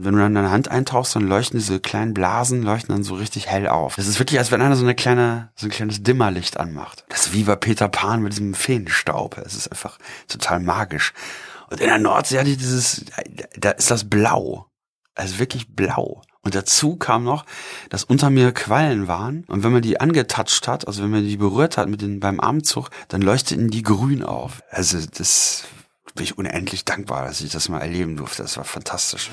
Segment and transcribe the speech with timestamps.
[0.00, 3.16] Und wenn du dann deine Hand eintauchst, dann leuchten diese kleinen Blasen, leuchten dann so
[3.16, 3.96] richtig hell auf.
[3.96, 7.04] Das ist wirklich, als wenn einer so eine kleine, so ein kleines Dimmerlicht anmacht.
[7.10, 9.36] Das ist wie bei Peter Pan mit diesem Feenstaub.
[9.36, 11.12] Es ist einfach total magisch.
[11.68, 13.04] Und in der Nordsee hatte ich dieses,
[13.58, 14.68] da ist das blau.
[15.14, 16.22] Also wirklich blau.
[16.40, 17.44] Und dazu kam noch,
[17.90, 19.44] dass unter mir Quallen waren.
[19.48, 22.40] Und wenn man die angetatscht hat, also wenn man die berührt hat mit den, beim
[22.40, 24.62] Armzug, dann leuchteten die grün auf.
[24.70, 25.64] Also das
[26.14, 28.42] bin ich unendlich dankbar, dass ich das mal erleben durfte.
[28.42, 29.30] Das war fantastisch.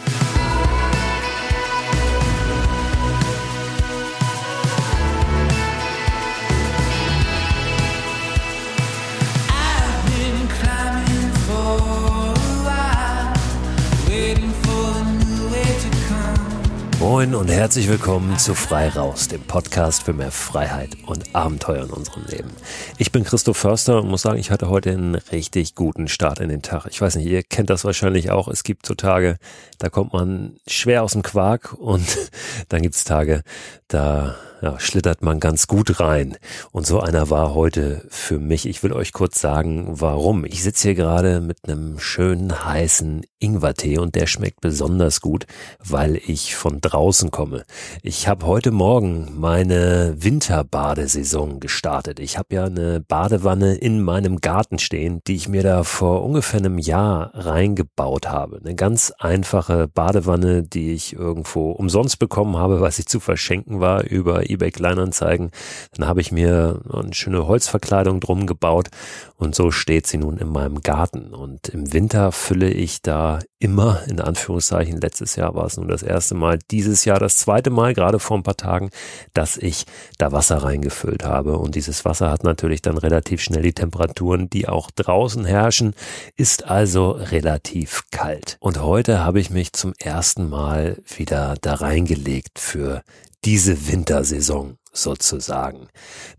[17.00, 21.92] Moin und herzlich willkommen zu Frei Raus, dem Podcast für mehr Freiheit und Abenteuer in
[21.92, 22.50] unserem Leben.
[22.98, 26.50] Ich bin Christoph Förster und muss sagen, ich hatte heute einen richtig guten Start in
[26.50, 26.88] den Tag.
[26.90, 28.48] Ich weiß nicht, ihr kennt das wahrscheinlich auch.
[28.48, 29.38] Es gibt so Tage,
[29.78, 32.18] da kommt man schwer aus dem Quark und
[32.70, 33.44] dann gibt's Tage,
[33.88, 36.38] da ja, schlittert man ganz gut rein.
[36.72, 38.68] Und so einer war heute für mich.
[38.68, 40.46] Ich will euch kurz sagen, warum.
[40.46, 45.46] Ich sitze hier gerade mit einem schönen heißen Ingwertee und der schmeckt besonders gut,
[45.80, 47.66] weil ich von draußen komme.
[48.02, 52.20] Ich habe heute Morgen meine Winterbadesaison gestartet.
[52.20, 56.60] Ich habe ja eine Badewanne in meinem Garten stehen, die ich mir da vor ungefähr
[56.60, 58.60] einem Jahr reingebaut habe.
[58.64, 64.04] Eine ganz einfache Badewanne, die ich irgendwo umsonst bekommen habe, was ich zu verschenken war
[64.04, 65.52] über eBay Kleinanzeigen.
[65.96, 68.90] Dann habe ich mir eine schöne Holzverkleidung drum gebaut
[69.36, 71.34] und so steht sie nun in meinem Garten.
[71.34, 76.04] Und im Winter fülle ich da immer, in Anführungszeichen, letztes Jahr war es nun das
[76.04, 78.90] erste Mal, dieses Jahr das zweite Mal, gerade vor ein paar Tagen,
[79.34, 79.86] dass ich
[80.18, 81.58] da Wasser reingefüllt habe.
[81.58, 85.94] Und dieses Wasser hat natürlich dann relativ schnell die Temperaturen, die auch draußen herrschen,
[86.36, 88.58] ist also relativ kalt.
[88.60, 93.04] Und heute habe ich mich zum ersten Mal wieder da reingelegt für
[93.46, 95.88] diese Wintersaison sozusagen.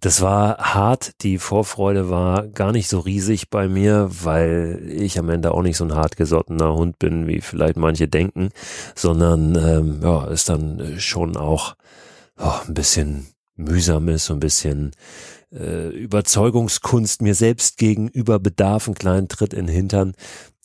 [0.01, 5.31] Das war hart, die Vorfreude war gar nicht so riesig bei mir, weil ich am
[5.31, 8.51] Ende auch nicht so ein hartgesottener Hund bin, wie vielleicht manche denken,
[8.95, 11.75] sondern ähm, ja, ist dann schon auch
[12.39, 14.93] oh, ein bisschen mühsam ist, so ein bisschen
[15.53, 20.15] äh, Überzeugungskunst mir selbst gegenüber bedarf, einen kleinen Tritt in den Hintern,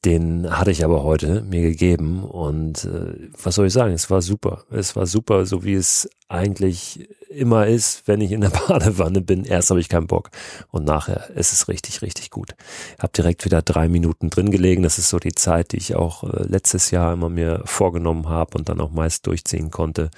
[0.06, 4.22] den hatte ich aber heute mir gegeben und äh, was soll ich sagen, es war
[4.22, 4.66] super.
[4.69, 9.46] Es war super, so wie es eigentlich immer ist, wenn ich in der Badewanne bin.
[9.46, 10.30] Erst habe ich keinen Bock
[10.72, 12.56] und nachher ist es richtig, richtig gut.
[13.00, 14.84] Hab direkt wieder drei Minuten drin gelegen.
[14.84, 18.58] Das ist so die Zeit, die ich auch äh, letztes Jahr immer mir vorgenommen habe
[18.58, 20.09] und dann auch meist durchziehen konnte.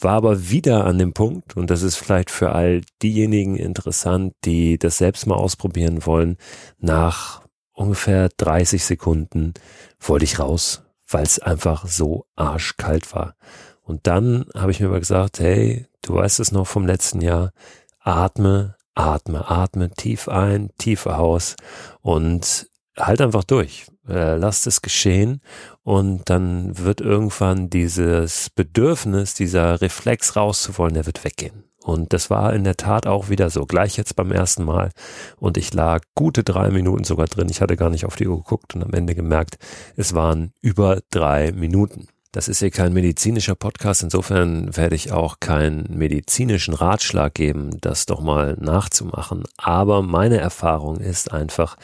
[0.00, 4.78] War aber wieder an dem Punkt und das ist vielleicht für all diejenigen interessant, die
[4.78, 6.36] das selbst mal ausprobieren wollen,
[6.78, 7.45] nach
[7.76, 9.54] ungefähr 30 Sekunden
[10.00, 13.36] wollte ich raus, weil es einfach so arschkalt war.
[13.82, 17.52] Und dann habe ich mir mal gesagt, hey, du weißt es noch vom letzten Jahr,
[18.00, 21.54] atme, atme, atme, tief ein, tief aus
[22.00, 23.86] und halt einfach durch.
[24.08, 25.40] Äh, lass es geschehen
[25.82, 31.64] und dann wird irgendwann dieses Bedürfnis, dieser Reflex rauszuwollen, der wird weggehen.
[31.86, 34.90] Und das war in der Tat auch wieder so, gleich jetzt beim ersten Mal.
[35.38, 37.46] Und ich lag gute drei Minuten sogar drin.
[37.48, 39.56] Ich hatte gar nicht auf die Uhr geguckt und am Ende gemerkt,
[39.94, 42.08] es waren über drei Minuten.
[42.32, 48.04] Das ist hier kein medizinischer Podcast, insofern werde ich auch keinen medizinischen Ratschlag geben, das
[48.04, 49.44] doch mal nachzumachen.
[49.56, 51.76] Aber meine Erfahrung ist einfach,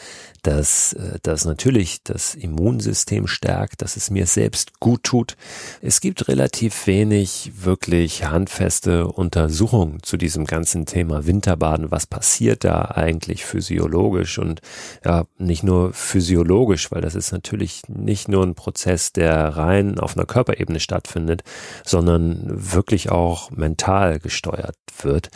[0.43, 5.35] dass äh, das natürlich das Immunsystem stärkt, dass es mir selbst gut tut.
[5.81, 11.91] Es gibt relativ wenig wirklich handfeste Untersuchungen zu diesem ganzen Thema Winterbaden.
[11.91, 14.61] Was passiert da eigentlich physiologisch und
[15.03, 20.15] ja, nicht nur physiologisch, weil das ist natürlich nicht nur ein Prozess, der rein auf
[20.15, 21.43] einer Körperebene stattfindet,
[21.85, 25.29] sondern wirklich auch mental gesteuert wird.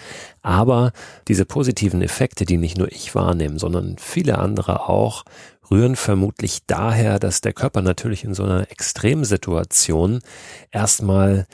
[0.48, 0.94] Aber
[1.28, 5.26] diese positiven Effekte, die nicht nur ich wahrnehme, sondern viele andere auch,
[5.70, 10.22] rühren vermutlich daher, dass der Körper natürlich in so einer Extremsituation
[10.72, 11.48] erstmal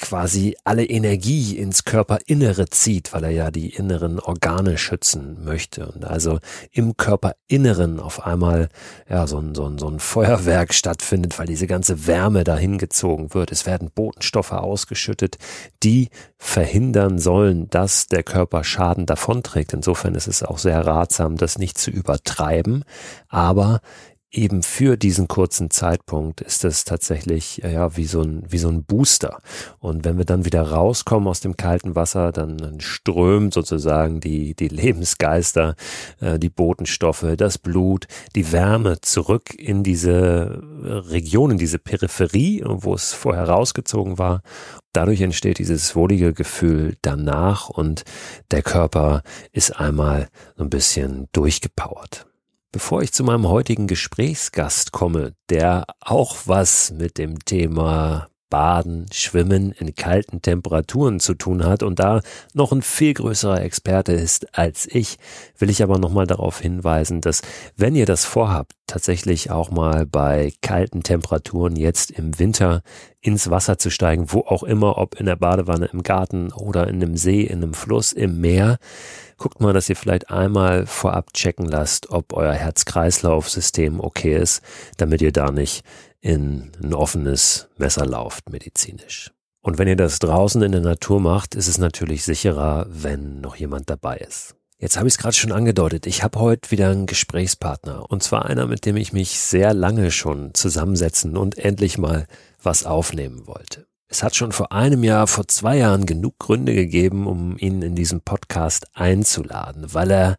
[0.00, 5.86] quasi alle Energie ins Körperinnere zieht, weil er ja die inneren Organe schützen möchte.
[5.86, 6.38] Und also
[6.72, 8.68] im Körperinneren auf einmal
[9.08, 13.34] ja so ein, so ein, so ein Feuerwerk stattfindet, weil diese ganze Wärme dahin gezogen
[13.34, 13.52] wird.
[13.52, 15.38] Es werden Botenstoffe ausgeschüttet,
[15.82, 16.08] die
[16.38, 19.72] verhindern sollen, dass der Körper Schaden davonträgt.
[19.72, 22.84] Insofern ist es auch sehr ratsam, das nicht zu übertreiben,
[23.28, 23.80] aber
[24.36, 28.84] eben für diesen kurzen Zeitpunkt ist es tatsächlich ja wie so ein wie so ein
[28.84, 29.40] Booster.
[29.78, 34.68] Und wenn wir dann wieder rauskommen aus dem kalten Wasser dann, strömt sozusagen die die
[34.76, 35.74] Lebensgeister
[36.20, 42.94] äh, die Botenstoffe das Blut die Wärme zurück in diese Region in diese Peripherie wo
[42.94, 44.42] es vorher rausgezogen war.
[44.92, 48.04] Dadurch entsteht dieses wohlige Gefühl danach und
[48.50, 49.22] der Körper
[49.52, 52.26] ist einmal so ein bisschen durchgepowert
[52.72, 59.72] Bevor ich zu meinem heutigen Gesprächsgast komme, der auch was mit dem Thema Baden, Schwimmen
[59.72, 61.82] in kalten Temperaturen zu tun hat.
[61.82, 62.20] Und da
[62.54, 65.18] noch ein viel größerer Experte ist als ich,
[65.58, 67.42] will ich aber nochmal darauf hinweisen, dass
[67.76, 72.82] wenn ihr das vorhabt, tatsächlich auch mal bei kalten Temperaturen jetzt im Winter
[73.20, 77.02] ins Wasser zu steigen, wo auch immer, ob in der Badewanne, im Garten oder in
[77.02, 78.78] einem See, in einem Fluss, im Meer,
[79.38, 84.62] guckt mal, dass ihr vielleicht einmal vorab checken lasst, ob euer Herz-Kreislauf-System okay ist,
[84.96, 85.84] damit ihr da nicht
[86.26, 89.30] in ein offenes Messer lauft medizinisch.
[89.62, 93.54] Und wenn ihr das draußen in der Natur macht, ist es natürlich sicherer, wenn noch
[93.54, 94.56] jemand dabei ist.
[94.78, 96.04] Jetzt habe ich es gerade schon angedeutet.
[96.04, 98.10] Ich habe heute wieder einen Gesprächspartner.
[98.10, 102.26] Und zwar einer, mit dem ich mich sehr lange schon zusammensetzen und endlich mal
[102.60, 103.86] was aufnehmen wollte.
[104.08, 107.94] Es hat schon vor einem Jahr, vor zwei Jahren genug Gründe gegeben, um ihn in
[107.94, 110.36] diesem Podcast einzuladen, weil er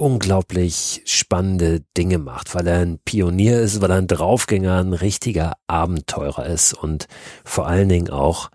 [0.00, 5.52] unglaublich spannende Dinge macht, weil er ein Pionier ist, weil er ein Draufgänger, ein richtiger
[5.66, 7.06] Abenteurer ist und
[7.44, 8.50] vor allen Dingen auch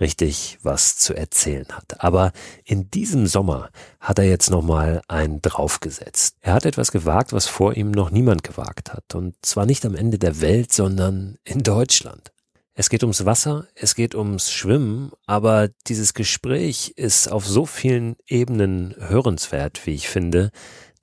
[0.00, 2.00] richtig was zu erzählen hat.
[2.02, 2.32] Aber
[2.64, 3.70] in diesem Sommer
[4.00, 6.36] hat er jetzt nochmal einen draufgesetzt.
[6.40, 9.14] Er hat etwas gewagt, was vor ihm noch niemand gewagt hat.
[9.14, 12.32] Und zwar nicht am Ende der Welt, sondern in Deutschland.
[12.78, 18.16] Es geht ums Wasser, es geht ums Schwimmen, aber dieses Gespräch ist auf so vielen
[18.26, 20.50] Ebenen hörenswert, wie ich finde,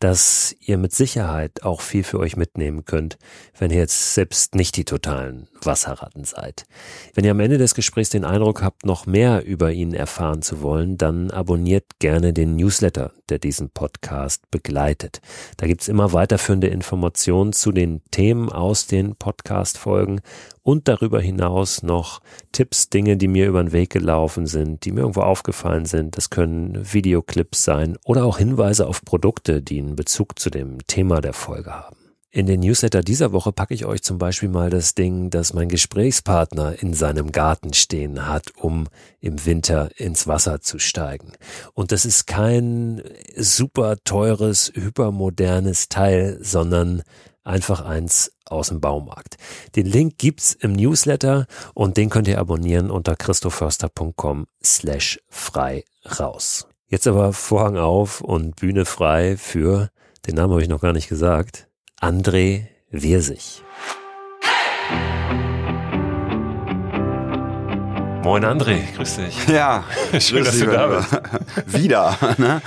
[0.04, 3.18] dass ihr mit Sicherheit auch viel für euch mitnehmen könnt,
[3.58, 6.66] wenn ihr jetzt selbst nicht die totalen Wasserratten seid.
[7.14, 10.62] Wenn ihr am Ende des Gesprächs den Eindruck habt, noch mehr über ihn erfahren zu
[10.62, 15.22] wollen, dann abonniert gerne den Newsletter, der diesen Podcast begleitet.
[15.58, 20.22] Da gibt's immer weiterführende Informationen zu den Themen aus den Podcast-Folgen
[20.62, 22.22] und darüber hinaus noch
[22.52, 26.18] Tipps, Dinge, die mir über den Weg gelaufen sind, die mir irgendwo aufgefallen sind.
[26.18, 31.22] Das können Videoclips sein oder auch Hinweise auf Produkte, die einen Bezug zu dem Thema
[31.22, 32.03] der Folge haben.
[32.36, 35.70] In den Newsletter dieser Woche packe ich euch zum Beispiel mal das Ding, das mein
[35.70, 38.88] Gesprächspartner in seinem Garten stehen hat, um
[39.20, 41.34] im Winter ins Wasser zu steigen.
[41.76, 43.04] Und das ist kein
[43.38, 47.04] super teures, hypermodernes Teil, sondern
[47.44, 49.38] einfach eins aus dem Baumarkt.
[49.76, 51.46] Den Link gibt's im Newsletter
[51.76, 55.86] und den könnt ihr abonnieren unter christoförster.com slash frei
[56.20, 56.68] raus.
[56.88, 59.92] Jetzt aber Vorhang auf und Bühne frei für,
[60.26, 61.68] den Namen habe ich noch gar nicht gesagt,
[62.04, 63.64] André Wirsig.
[68.24, 69.48] Moin André, grüß dich.
[69.48, 69.86] Ja,
[70.20, 71.22] schön, dass du da bist.
[71.68, 72.62] Wieder, ne?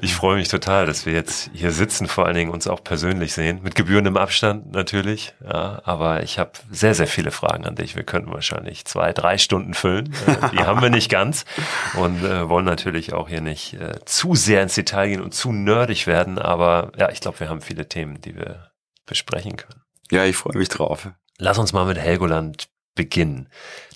[0.00, 3.34] Ich freue mich total, dass wir jetzt hier sitzen, vor allen Dingen uns auch persönlich
[3.34, 5.34] sehen, mit gebührendem Abstand natürlich.
[5.44, 7.94] Ja, aber ich habe sehr, sehr viele Fragen an dich.
[7.94, 10.14] Wir könnten wahrscheinlich zwei, drei Stunden füllen.
[10.26, 11.44] Äh, die haben wir nicht ganz
[12.00, 15.52] und äh, wollen natürlich auch hier nicht äh, zu sehr ins Detail gehen und zu
[15.52, 16.38] nerdig werden.
[16.38, 18.70] Aber ja, ich glaube, wir haben viele Themen, die wir
[19.08, 19.82] besprechen können.
[20.10, 21.08] Ja, ich freue mich drauf.
[21.38, 23.48] Lass uns mal mit Helgoland beginnen.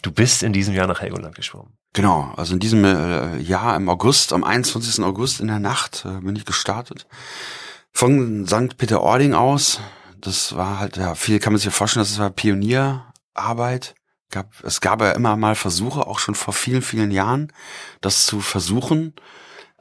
[0.03, 1.77] Du bist in diesem Jahr nach Helgoland geschwommen.
[1.93, 5.05] Genau, also in diesem äh, Jahr im August, am 21.
[5.05, 7.07] August in der Nacht äh, bin ich gestartet.
[7.93, 8.79] Von St.
[8.79, 9.81] Peter-Ording aus.
[10.19, 13.95] Das war halt, ja, viel kann man sich ja vorstellen, das war Pionierarbeit.
[14.31, 17.53] Gab, es gab ja immer mal Versuche, auch schon vor vielen, vielen Jahren,
[18.01, 19.15] das zu versuchen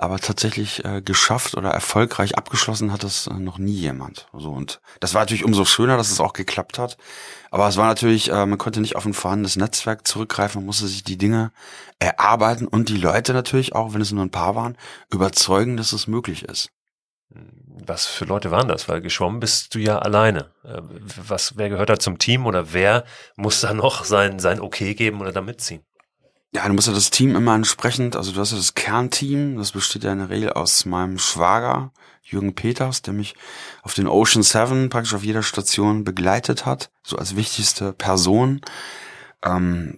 [0.01, 4.27] aber tatsächlich äh, geschafft oder erfolgreich abgeschlossen hat das äh, noch nie jemand.
[4.34, 6.98] So und das war natürlich umso schöner, dass es auch geklappt hat.
[7.51, 10.88] Aber es war natürlich, äh, man konnte nicht auf ein vorhandenes Netzwerk zurückgreifen, man musste
[10.88, 11.51] sich die Dinge
[12.00, 14.75] erarbeiten und die Leute natürlich auch, wenn es nur ein paar waren,
[15.12, 16.72] überzeugen, dass es möglich ist.
[17.29, 18.89] Was für Leute waren das?
[18.89, 20.50] Weil geschwommen bist du ja alleine.
[20.63, 20.81] Äh,
[21.27, 23.05] was, wer gehört da zum Team oder wer
[23.36, 25.84] muss da noch sein, sein Okay geben oder da mitziehen?
[26.53, 29.72] Ja, du musst ja das Team immer entsprechend, also du hast ja das Kernteam, das
[29.72, 31.91] besteht ja in der Regel aus meinem Schwager,
[32.24, 33.36] Jürgen Peters, der mich
[33.84, 38.62] auf den Ocean Seven praktisch auf jeder Station begleitet hat, so als wichtigste Person.
[39.43, 39.98] Ähm,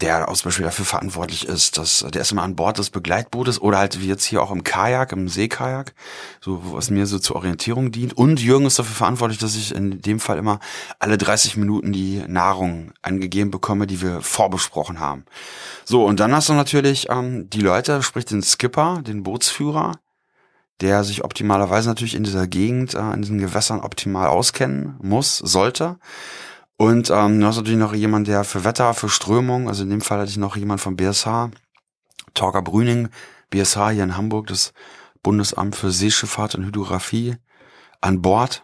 [0.00, 3.78] der zum Beispiel dafür verantwortlich ist, dass der ist immer an Bord des Begleitbootes oder
[3.78, 5.94] halt wie jetzt hier auch im Kajak, im Seekajak,
[6.40, 8.16] so was mir so zur Orientierung dient.
[8.16, 10.60] Und Jürgen ist dafür verantwortlich, dass ich in dem Fall immer
[10.98, 15.24] alle 30 Minuten die Nahrung angegeben bekomme, die wir vorbesprochen haben.
[15.84, 19.92] So, und dann hast du natürlich ähm, die Leute, sprich den Skipper, den Bootsführer,
[20.82, 25.98] der sich optimalerweise natürlich in dieser Gegend, äh, in diesen Gewässern optimal auskennen muss, sollte.
[26.78, 30.02] Und ähm, du hast natürlich noch jemand, der für Wetter, für Strömung, also in dem
[30.02, 31.50] Fall hatte ich noch jemand vom BSH,
[32.34, 33.08] Torger Brüning,
[33.50, 34.74] BSH hier in Hamburg, das
[35.22, 37.36] Bundesamt für Seeschifffahrt und Hydrographie,
[38.00, 38.62] an Bord.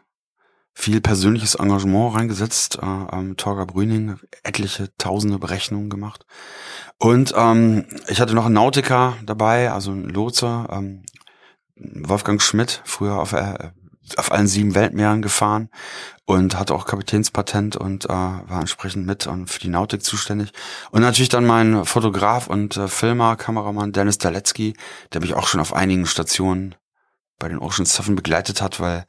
[0.74, 2.78] Viel persönliches Engagement reingesetzt.
[2.80, 6.24] Äh, ähm, Torger Brüning, etliche tausende Berechnungen gemacht.
[6.98, 11.02] Und ähm, ich hatte noch einen Nautiker dabei, also einen Lotse, ähm,
[11.76, 13.72] Wolfgang Schmidt, früher auf, äh,
[14.16, 15.68] auf allen sieben Weltmeeren gefahren
[16.24, 20.52] und hatte auch Kapitänspatent und äh, war entsprechend mit und für die Nautik zuständig.
[20.90, 24.74] Und natürlich dann mein Fotograf und äh, Filmer, Kameramann Dennis Daletzky,
[25.12, 26.74] der mich auch schon auf einigen Stationen
[27.38, 29.04] bei den Ocean Seven begleitet hat, weil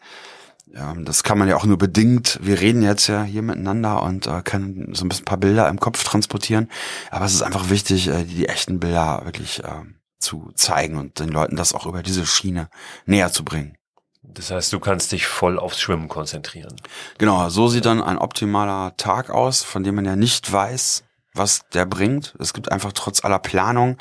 [0.74, 2.40] ja, das kann man ja auch nur bedingt.
[2.42, 5.70] Wir reden jetzt ja hier miteinander und äh, können so ein bisschen ein paar Bilder
[5.70, 6.70] im Kopf transportieren.
[7.12, 9.84] Aber es ist einfach wichtig, äh, die, die echten Bilder wirklich äh,
[10.18, 12.70] zu zeigen und den Leuten das auch über diese Schiene
[13.06, 13.78] näher zu bringen.
[14.24, 16.76] Das heißt, du kannst dich voll aufs Schwimmen konzentrieren.
[17.18, 21.04] Genau, so sieht dann ein optimaler Tag aus, von dem man ja nicht weiß,
[21.34, 22.36] was der bringt.
[22.40, 23.98] Es gibt einfach trotz aller Planung,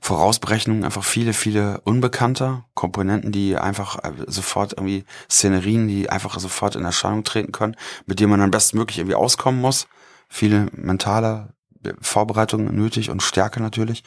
[0.00, 6.76] Vorausberechnungen einfach viele, viele unbekannte Komponenten, die einfach äh, sofort irgendwie Szenerien, die einfach sofort
[6.76, 9.88] in Erscheinung treten können, mit denen man dann bestmöglich irgendwie auskommen muss.
[10.28, 11.54] Viele mentale
[12.00, 14.02] Vorbereitungen nötig und Stärke natürlich.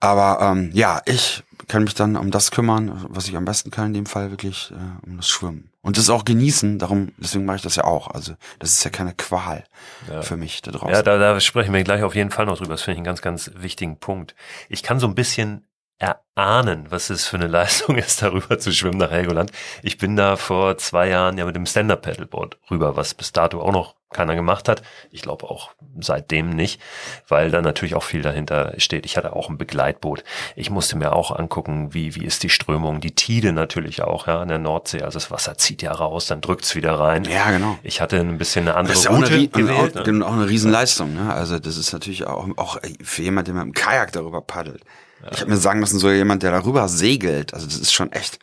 [0.00, 3.86] Aber ähm, ja, ich kann mich dann um das kümmern, was ich am besten kann,
[3.86, 5.70] in dem Fall wirklich äh, um das Schwimmen.
[5.82, 8.08] Und das auch genießen, darum, deswegen mache ich das ja auch.
[8.08, 9.64] Also das ist ja keine Qual
[10.10, 10.20] ja.
[10.22, 10.92] für mich da draußen.
[10.92, 12.72] Ja, da, da sprechen wir gleich auf jeden Fall noch drüber.
[12.72, 14.34] Das finde ich einen ganz, ganz wichtigen Punkt.
[14.68, 15.64] Ich kann so ein bisschen
[15.98, 19.52] erahnen, was es für eine Leistung ist, darüber zu schwimmen nach Helgoland.
[19.84, 23.72] Ich bin da vor zwei Jahren ja mit dem Stand-Up-Paddleboard rüber, was bis dato auch
[23.72, 24.82] noch keiner gemacht hat.
[25.10, 26.80] Ich glaube auch seitdem nicht,
[27.28, 29.06] weil da natürlich auch viel dahinter steht.
[29.06, 30.24] Ich hatte auch ein Begleitboot.
[30.56, 34.42] Ich musste mir auch angucken, wie, wie ist die Strömung, die Tide natürlich auch, ja,
[34.42, 35.02] in der Nordsee.
[35.02, 37.24] Also das Wasser zieht ja raus, dann drückt's wieder rein.
[37.24, 37.78] Ja, genau.
[37.82, 39.98] Ich hatte ein bisschen eine andere das ist Route auch eine, gewählt.
[39.98, 40.26] Auch, ne?
[40.26, 41.32] auch eine Riesenleistung, ne?
[41.32, 44.82] Also das ist natürlich auch, auch für jemand, der mit dem Kajak darüber paddelt.
[45.22, 45.28] Ja.
[45.32, 48.38] Ich habe mir sagen lassen, so jemand, der darüber segelt, also das ist schon echt,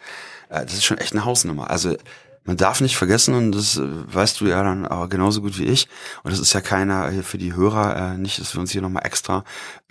[0.49, 1.69] äh, das ist schon echt eine Hausnummer.
[1.69, 1.97] Also
[2.47, 5.65] man darf nicht vergessen, und das äh, weißt du ja dann aber genauso gut wie
[5.65, 5.87] ich,
[6.23, 9.05] und das ist ja keiner für die Hörer, äh, nicht, dass wir uns hier nochmal
[9.05, 9.43] extra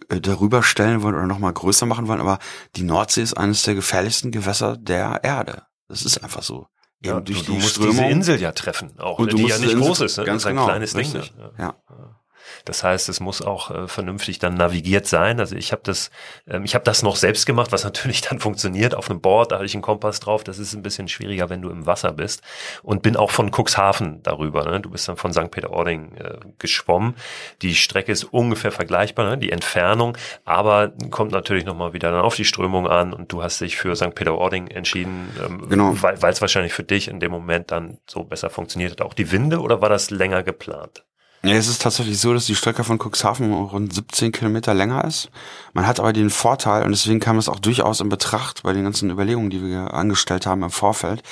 [0.08, 2.38] äh, darüber stellen wollen oder nochmal größer machen wollen, aber
[2.74, 5.62] die Nordsee ist eines der gefährlichsten Gewässer der Erde.
[5.88, 6.66] Das ist einfach so.
[7.04, 7.92] Ja, Eben durch du, die du musst Strömung.
[7.92, 10.24] diese Insel ja treffen, auch und die ja nicht groß ist, ne?
[10.24, 11.30] Ganz das ist ein genau, kleines richtig.
[11.30, 11.38] Ding.
[11.38, 11.52] Ne?
[11.58, 11.74] Ja.
[11.90, 12.20] ja.
[12.66, 15.40] Das heißt, es muss auch äh, vernünftig dann navigiert sein.
[15.40, 16.10] Also ich habe das,
[16.48, 19.52] ähm, ich habe das noch selbst gemacht, was natürlich dann funktioniert auf einem Board.
[19.52, 20.44] Da hatte ich einen Kompass drauf.
[20.44, 22.42] Das ist ein bisschen schwieriger, wenn du im Wasser bist.
[22.82, 24.64] Und bin auch von Cuxhaven darüber.
[24.64, 24.80] Ne?
[24.80, 25.50] Du bist dann von St.
[25.50, 27.14] Peter-Ording äh, geschwommen.
[27.62, 29.38] Die Strecke ist ungefähr vergleichbar, ne?
[29.38, 33.12] die Entfernung, aber kommt natürlich nochmal wieder dann auf die Strömung an.
[33.12, 34.14] Und du hast dich für St.
[34.14, 35.94] Peter-Ording entschieden, ähm, genau.
[36.02, 39.02] weil es wahrscheinlich für dich in dem Moment dann so besser funktioniert hat.
[39.02, 41.04] Auch die Winde oder war das länger geplant?
[41.42, 45.30] Ja, es ist tatsächlich so, dass die Strecke von Cuxhaven rund 17 Kilometer länger ist.
[45.74, 48.84] Man hat aber den Vorteil, und deswegen kam es auch durchaus in Betracht bei den
[48.84, 51.22] ganzen Überlegungen, die wir angestellt haben im Vorfeld,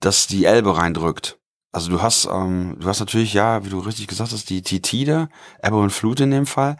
[0.00, 1.38] dass die Elbe reindrückt.
[1.72, 5.28] Also du hast, ähm, du hast natürlich, ja, wie du richtig gesagt hast, die Titide,
[5.60, 6.76] Ebbe und Flut in dem Fall.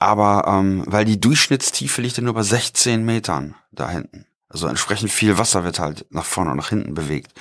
[0.00, 4.26] Aber ähm, weil die Durchschnittstiefe liegt ja nur bei 16 Metern da hinten.
[4.54, 7.32] Also entsprechend viel Wasser wird halt nach vorne und nach hinten bewegt.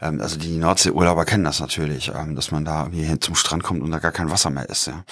[0.00, 3.64] Ähm, also die Nordseeurlauber kennen das natürlich, ähm, dass man da wie hin zum Strand
[3.64, 4.86] kommt und da gar kein Wasser mehr ist.
[4.86, 5.04] Ja.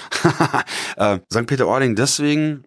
[1.14, 1.46] äh, St.
[1.46, 2.62] Peter-Ording deswegen,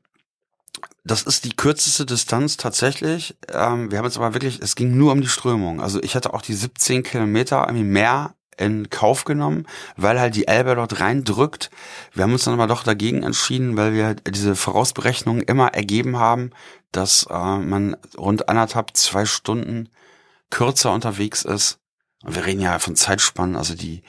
[1.06, 3.38] das ist die kürzeste Distanz tatsächlich.
[3.48, 5.80] Ähm, wir haben jetzt aber wirklich, es ging nur um die Strömung.
[5.80, 9.66] Also ich hatte auch die 17 Kilometer irgendwie mehr in Kauf genommen,
[9.98, 11.70] weil halt die Elbe dort reindrückt.
[12.14, 16.52] Wir haben uns dann aber doch dagegen entschieden, weil wir diese Vorausberechnungen immer ergeben haben,
[16.92, 19.90] dass äh, man rund anderthalb, zwei Stunden
[20.50, 21.80] kürzer unterwegs ist.
[22.24, 24.04] Und wir reden ja von Zeitspannen, also die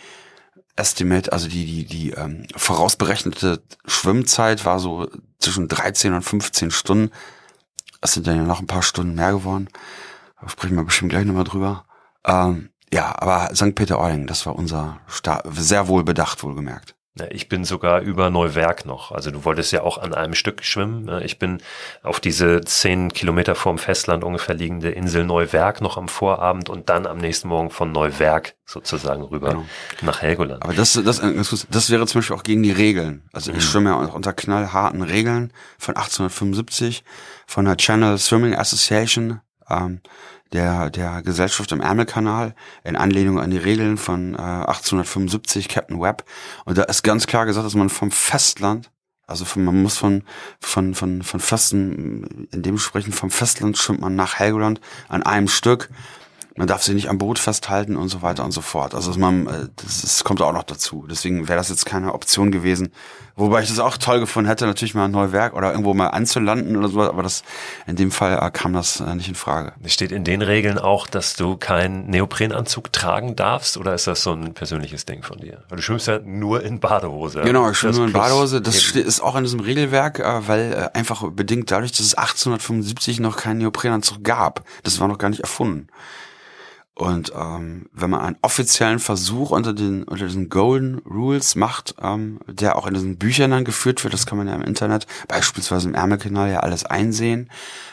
[0.77, 7.13] Estimate, also die, die, die ähm, vorausberechnete Schwimmzeit war so zwischen 13 und 15 Stunden.
[8.03, 9.69] Es sind dann ja noch ein paar Stunden mehr geworden.
[10.41, 11.87] Da sprechen wir bestimmt gleich nochmal drüber.
[12.25, 13.75] Ähm, ja, aber St.
[13.75, 16.97] Peter-Ording, das war unser Start, sehr wohl bedacht, wohlgemerkt.
[17.31, 19.11] Ich bin sogar über Neuwerk noch.
[19.11, 21.09] Also du wolltest ja auch an einem Stück schwimmen.
[21.23, 21.63] Ich bin
[22.03, 27.07] auf diese zehn Kilometer vorm Festland ungefähr liegende Insel Neuwerk noch am Vorabend und dann
[27.07, 29.65] am nächsten Morgen von Neuwerk sozusagen rüber genau.
[30.03, 30.63] nach Helgoland.
[30.63, 31.23] Aber das, das,
[31.71, 33.27] das wäre zum Beispiel auch gegen die Regeln.
[33.33, 33.63] Also ich mhm.
[33.63, 37.03] schwimme ja unter knallharten Regeln von 1875
[37.47, 39.41] von der Channel Swimming Association.
[39.71, 40.01] Ähm,
[40.53, 46.25] der, der Gesellschaft im Ärmelkanal in Anlehnung an die Regeln von äh, 1875 Captain Webb.
[46.65, 48.91] Und da ist ganz klar gesagt, dass man vom Festland
[49.27, 50.23] Also von, man muss von,
[50.61, 55.49] von, von, von Festen, in dem sprechen vom Festland schwimmt man nach Helgoland an einem
[55.49, 55.91] Stück
[56.57, 58.95] man darf sich nicht am Boot festhalten und so weiter und so fort.
[58.95, 61.07] Also man, äh, das, das kommt auch noch dazu.
[61.09, 62.93] Deswegen wäre das jetzt keine Option gewesen.
[63.39, 66.75] Wobei ich das auch toll gefunden hätte, natürlich mal ein Neuwerk oder irgendwo mal anzulanden
[66.75, 67.43] oder so, aber das
[67.87, 69.75] in dem Fall äh, kam das äh, nicht in Frage.
[69.85, 74.33] Steht in den Regeln auch, dass du keinen Neoprenanzug tragen darfst oder ist das so
[74.33, 75.63] ein persönliches Ding von dir?
[75.69, 77.43] Weil du schwimmst ja nur in Badehose.
[77.43, 78.63] Genau, ich schwimme nur in Badehose.
[78.63, 83.37] Das steht, ist auch in diesem Regelwerk, weil einfach bedingt dadurch, dass es 1875 noch
[83.37, 84.65] keinen Neoprenanzug gab.
[84.83, 85.89] Das war noch gar nicht erfunden.
[86.99, 92.41] Und ähm, wenn man einen offiziellen Versuch unter den unter diesen Golden Rules macht, ähm,
[92.49, 95.91] der auch in diesen Büchern dann geführt wird, das kann man ja im Internet, beispielsweise
[95.91, 97.51] im Ärmelkanal ja alles einsehen,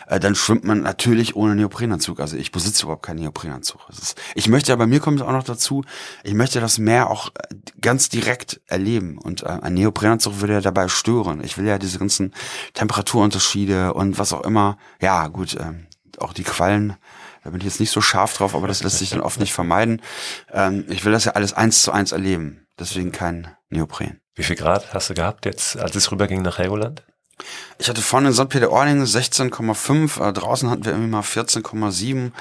[0.07, 2.21] äh, dann schwimmt man natürlich ohne Neoprenanzug.
[2.21, 3.81] Also ich besitze überhaupt keinen Neoprenanzug.
[3.89, 5.83] Ist, ich möchte, aber mir kommt es auch noch dazu,
[6.23, 9.17] ich möchte das Meer auch äh, ganz direkt erleben.
[9.17, 11.43] Und äh, ein Neoprenanzug würde ja dabei stören.
[11.43, 12.33] Ich will ja diese ganzen
[12.73, 14.77] Temperaturunterschiede und was auch immer.
[15.01, 15.73] Ja, gut, äh,
[16.19, 16.95] auch die Quallen
[17.43, 19.53] da bin ich jetzt nicht so scharf drauf, aber das lässt sich dann oft nicht
[19.53, 20.01] vermeiden.
[20.51, 22.65] Ähm, ich will das ja alles eins zu eins erleben.
[22.79, 24.19] Deswegen kein Neopren.
[24.35, 27.03] Wie viel Grad hast du gehabt jetzt, als es rüberging nach Helgoland?
[27.77, 28.49] Ich hatte vorne in St.
[28.49, 32.31] Peter-Ording 16,5, äh, draußen hatten wir irgendwie mal 14,7.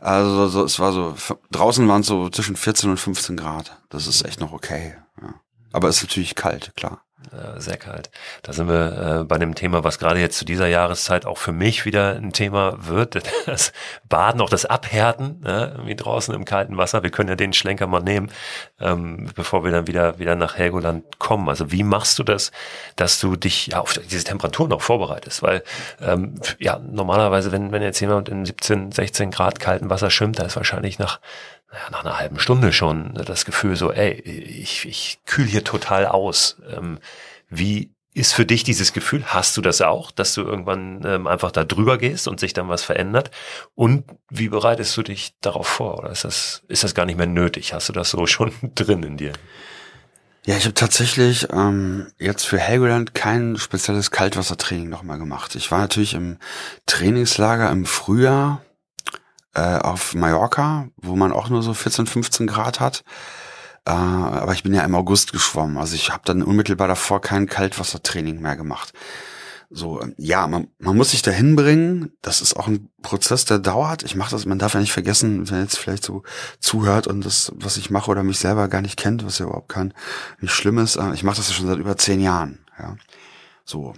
[0.00, 1.14] Also so, es war so,
[1.50, 3.80] draußen waren es so zwischen 14 und 15 Grad.
[3.88, 4.96] Das ist echt noch okay.
[5.22, 5.34] Ja.
[5.72, 7.02] Aber es ist natürlich kalt, klar.
[7.32, 8.10] Äh, sehr kalt.
[8.42, 11.52] Da sind wir äh, bei dem Thema, was gerade jetzt zu dieser Jahreszeit auch für
[11.52, 13.20] mich wieder ein Thema wird.
[13.46, 13.72] Das
[14.08, 17.02] Baden, auch das Abhärten, ne, wie draußen im kalten Wasser.
[17.02, 18.30] Wir können ja den Schlenker mal nehmen,
[18.80, 21.48] ähm, bevor wir dann wieder, wieder nach Helgoland kommen.
[21.48, 22.52] Also wie machst du das,
[22.96, 25.42] dass du dich ja, auf diese Temperaturen auch vorbereitest?
[25.42, 25.62] Weil
[26.00, 30.44] ähm, ja, normalerweise, wenn, wenn jetzt jemand in 17, 16 Grad kalten Wasser schwimmt, da
[30.44, 31.18] ist wahrscheinlich nach
[31.90, 36.56] nach einer halben Stunde schon das Gefühl so, ey, ich, ich kühl hier total aus.
[36.68, 36.98] Ähm,
[37.48, 39.24] wie ist für dich dieses Gefühl?
[39.26, 42.68] Hast du das auch, dass du irgendwann ähm, einfach da drüber gehst und sich dann
[42.68, 43.30] was verändert?
[43.74, 45.98] Und wie bereitest du dich darauf vor?
[45.98, 47.72] Oder ist das, ist das gar nicht mehr nötig?
[47.72, 49.32] Hast du das so schon drin in dir?
[50.46, 55.54] Ja, ich habe tatsächlich ähm, jetzt für Helgoland kein spezielles Kaltwassertraining nochmal gemacht.
[55.54, 56.38] Ich war natürlich im
[56.86, 58.62] Trainingslager im Frühjahr
[59.54, 63.04] äh, auf Mallorca, wo man auch nur so 14, 15 Grad hat.
[63.84, 65.78] Äh, aber ich bin ja im August geschwommen.
[65.78, 68.92] Also ich habe dann unmittelbar davor kein Kaltwassertraining mehr gemacht.
[69.72, 72.12] So, ähm, ja, man, man muss sich dahin bringen.
[72.22, 74.02] Das ist auch ein Prozess, der dauert.
[74.02, 76.24] Ich mache das, man darf ja nicht vergessen, wenn jetzt vielleicht so
[76.58, 79.68] zuhört und das, was ich mache oder mich selber gar nicht kennt, was ja überhaupt
[79.68, 79.94] kein
[80.40, 80.96] nicht schlimm ist.
[80.96, 82.64] Äh, ich mache das ja schon seit über zehn Jahren.
[82.78, 82.96] Ja,
[83.64, 83.94] so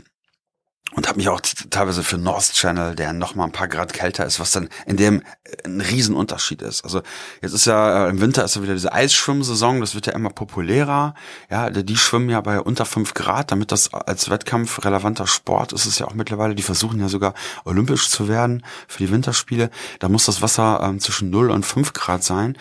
[0.95, 4.27] und habe mich auch teilweise für North Channel, der noch mal ein paar Grad kälter
[4.27, 5.25] ist, was dann in dem äh,
[5.65, 6.85] ein Riesenunterschied ist.
[6.85, 7.03] Also
[7.41, 10.31] jetzt ist ja äh, im Winter ist ja wieder diese Eisschwimmsaison, das wird ja immer
[10.31, 11.15] populärer.
[11.51, 15.87] Ja, die schwimmen ja bei unter fünf Grad, damit das als Wettkampf relevanter Sport ist
[15.87, 16.55] es ja auch mittlerweile.
[16.55, 19.71] Die versuchen ja sogar olympisch zu werden für die Winterspiele.
[19.99, 22.57] Da muss das Wasser ähm, zwischen null und fünf Grad sein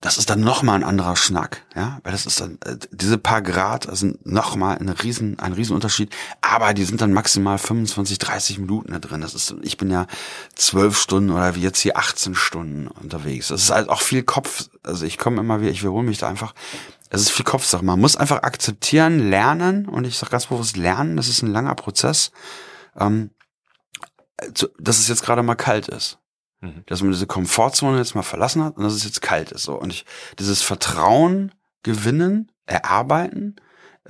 [0.00, 3.18] das ist dann noch mal ein anderer Schnack, ja, weil das ist dann äh, diese
[3.18, 8.18] paar Grad sind noch mal ein riesen ein Riesenunterschied, aber die sind dann maximal 25,
[8.18, 9.20] 30 Minuten da drin.
[9.20, 10.06] Das ist ich bin ja
[10.54, 13.48] zwölf Stunden oder wie jetzt hier 18 Stunden unterwegs.
[13.48, 16.28] Das ist halt auch viel Kopf, also ich komme immer wieder, ich wiederhole mich da
[16.28, 16.54] einfach.
[17.10, 17.84] Es ist viel Kopfsache.
[17.84, 21.74] Man muss einfach akzeptieren, lernen und ich sage ganz bewusst lernen, das ist ein langer
[21.74, 22.30] Prozess.
[22.96, 23.30] Ähm,
[24.78, 26.18] dass es jetzt gerade mal kalt ist.
[26.60, 26.84] Mhm.
[26.86, 29.64] Dass man diese Komfortzone jetzt mal verlassen hat und dass es jetzt kalt ist.
[29.64, 29.78] So.
[29.78, 30.04] Und ich
[30.38, 33.56] dieses Vertrauen gewinnen, erarbeiten,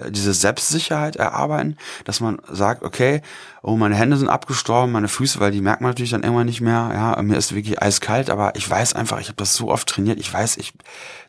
[0.09, 3.23] diese Selbstsicherheit erarbeiten, dass man sagt, okay,
[3.63, 6.61] oh, meine Hände sind abgestorben, meine Füße, weil die merkt man natürlich dann irgendwann nicht
[6.61, 6.91] mehr.
[6.95, 10.21] Ja, mir ist wirklich eiskalt, aber ich weiß einfach, ich habe das so oft trainiert,
[10.21, 10.73] ich weiß, ich,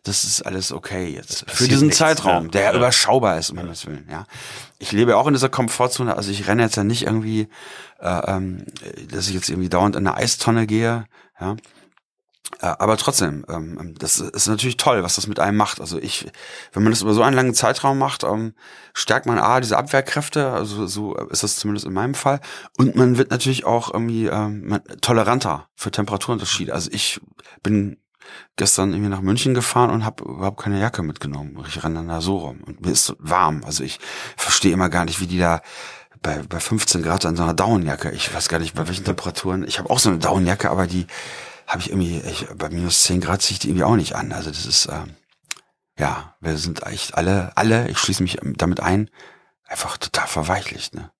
[0.04, 2.74] das ist alles okay jetzt für diesen nichts, Zeitraum, der ja.
[2.76, 3.64] überschaubar ist, um ja.
[3.64, 4.08] Himmels Willen.
[4.10, 4.26] Ja,
[4.78, 7.48] ich lebe auch in dieser Komfortzone, also ich renne jetzt ja nicht irgendwie,
[8.00, 8.66] äh, ähm,
[9.12, 11.06] dass ich jetzt irgendwie dauernd in eine Eistonne gehe.
[11.40, 11.56] Ja, äh,
[12.60, 15.80] aber trotzdem, ähm, das ist natürlich toll, was das mit einem macht.
[15.80, 16.28] Also ich,
[16.74, 18.54] wenn man das über so einen langen Zeitraum macht, ähm,
[18.94, 22.40] stärkt man A, diese Abwehrkräfte, also so ist das zumindest in meinem Fall.
[22.78, 26.74] Und man wird natürlich auch irgendwie ähm, toleranter für Temperaturunterschiede.
[26.74, 27.22] Also ich
[27.64, 27.98] bin
[28.56, 31.64] gestern irgendwie nach München gefahren und habe überhaupt keine Jacke mitgenommen.
[31.68, 33.64] Ich renne dann da so rum und mir ist warm.
[33.66, 34.00] Also ich
[34.38, 35.62] verstehe immer gar nicht, wie die da
[36.22, 39.64] bei, bei 15 Grad an so einer Daunenjacke, ich weiß gar nicht, bei welchen Temperaturen.
[39.68, 41.08] Ich habe auch so eine Daunenjacke, aber die
[41.72, 44.34] habe ich irgendwie, ich, bei minus 10 Grad ziehe ich die irgendwie auch nicht an.
[44.34, 45.16] Also das ist, ähm,
[45.98, 49.10] ja, wir sind echt alle, alle, ich schließe mich damit ein,
[49.64, 51.12] einfach total verweichlicht, ne?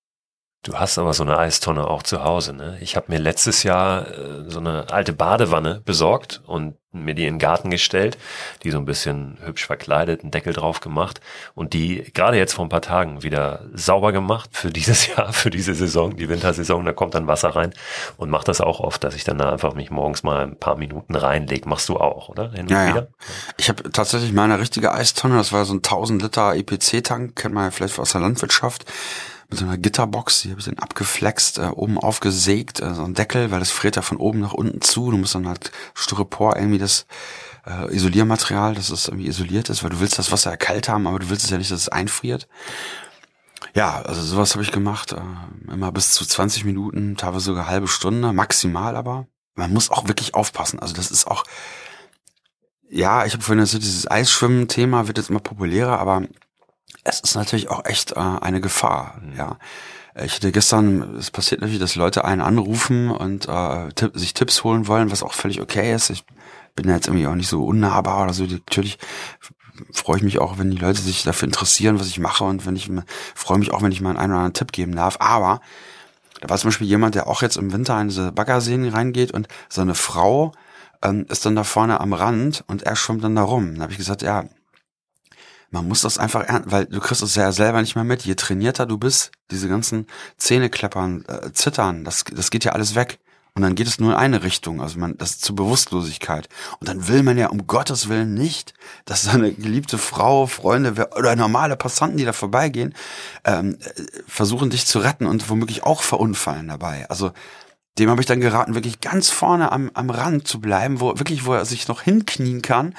[0.62, 2.78] Du hast aber so eine Eistonne auch zu Hause, ne?
[2.82, 7.34] Ich habe mir letztes Jahr äh, so eine alte Badewanne besorgt und mir die in
[7.34, 8.18] den Garten gestellt,
[8.62, 11.20] die so ein bisschen hübsch verkleidet, einen Deckel drauf gemacht
[11.54, 15.50] und die gerade jetzt vor ein paar Tagen wieder sauber gemacht für dieses Jahr, für
[15.50, 17.72] diese Saison, die Wintersaison, da kommt dann Wasser rein
[18.16, 20.76] und mache das auch oft, dass ich dann da einfach mich morgens mal ein paar
[20.76, 21.68] Minuten reinlege.
[21.68, 22.50] Machst du auch, oder?
[22.52, 23.06] Hin ja, ja.
[23.56, 27.64] Ich habe tatsächlich meine richtige Eistonne, das war so ein 1000 Liter EPC-Tank, kennt man
[27.64, 28.84] ja vielleicht aus der Landwirtschaft
[29.52, 33.14] mit so einer Gitterbox, die habe ich dann abgeflext, äh, oben aufgesägt, äh, so ein
[33.14, 35.10] Deckel, weil das friert ja von oben nach unten zu.
[35.10, 37.06] Du musst dann halt Styropor irgendwie das
[37.66, 41.06] äh, Isoliermaterial, dass es irgendwie isoliert ist, weil du willst das Wasser ja kalt haben,
[41.06, 42.48] aber du willst es ja nicht, dass es einfriert.
[43.74, 47.88] Ja, also sowas habe ich gemacht, äh, immer bis zu 20 Minuten, teilweise sogar halbe
[47.88, 49.26] Stunde, maximal aber.
[49.54, 50.78] Man muss auch wirklich aufpassen.
[50.78, 51.44] Also das ist auch,
[52.88, 56.22] ja, ich habe vorhin gesagt, dieses Eisschwimmen-Thema wird jetzt immer populärer, aber
[57.04, 59.36] es ist natürlich auch echt äh, eine Gefahr, mhm.
[59.36, 59.58] ja.
[60.14, 64.62] Ich hatte gestern, es passiert natürlich, dass Leute einen anrufen und äh, tipp, sich Tipps
[64.62, 66.10] holen wollen, was auch völlig okay ist.
[66.10, 66.24] Ich
[66.76, 68.44] bin jetzt irgendwie auch nicht so unnahbar oder so.
[68.44, 68.98] Natürlich
[69.92, 72.76] freue ich mich auch, wenn die Leute sich dafür interessieren, was ich mache und wenn
[72.76, 72.90] ich
[73.34, 75.16] freue mich auch, wenn ich mal einen oder anderen Tipp geben darf.
[75.18, 75.62] Aber
[76.40, 79.48] da war zum Beispiel jemand, der auch jetzt im Winter in diese Baggerseen reingeht und
[79.68, 80.52] seine Frau
[81.02, 83.76] ähm, ist dann da vorne am Rand und er schwimmt dann da rum.
[83.76, 84.44] Da habe ich gesagt, ja,
[85.72, 88.24] man muss das einfach ernten, weil du kriegst es ja selber nicht mehr mit.
[88.24, 90.06] Je trainierter du bist, diese ganzen
[90.36, 93.18] Zähnekleppern, äh, Zittern, das, das geht ja alles weg.
[93.54, 96.48] Und dann geht es nur in eine Richtung, also man, das zur Bewusstlosigkeit.
[96.80, 98.72] Und dann will man ja um Gottes Willen nicht,
[99.04, 102.94] dass seine geliebte Frau, Freunde oder normale Passanten, die da vorbeigehen,
[103.44, 107.08] ähm, äh, versuchen dich zu retten und womöglich auch verunfallen dabei.
[107.10, 107.32] Also
[107.98, 111.44] dem habe ich dann geraten, wirklich ganz vorne am, am Rand zu bleiben, wo wirklich,
[111.44, 112.94] wo er sich noch hinknien kann,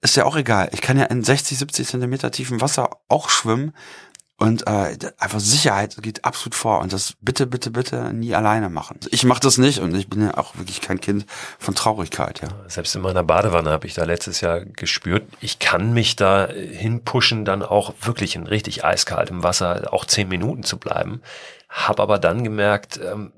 [0.00, 0.68] ist ja auch egal.
[0.72, 3.72] Ich kann ja in 60, 70 Zentimeter tiefem Wasser auch schwimmen.
[4.40, 6.80] Und äh, einfach Sicherheit geht absolut vor.
[6.80, 9.00] Und das bitte, bitte, bitte nie alleine machen.
[9.10, 11.26] Ich mache das nicht und ich bin ja auch wirklich kein Kind
[11.58, 12.40] von Traurigkeit.
[12.42, 12.48] Ja.
[12.68, 17.44] Selbst in meiner Badewanne habe ich da letztes Jahr gespürt, ich kann mich da hinpushen,
[17.44, 21.20] dann auch wirklich in richtig eiskaltem Wasser auch zehn Minuten zu bleiben.
[21.68, 23.32] Hab aber dann gemerkt, ähm,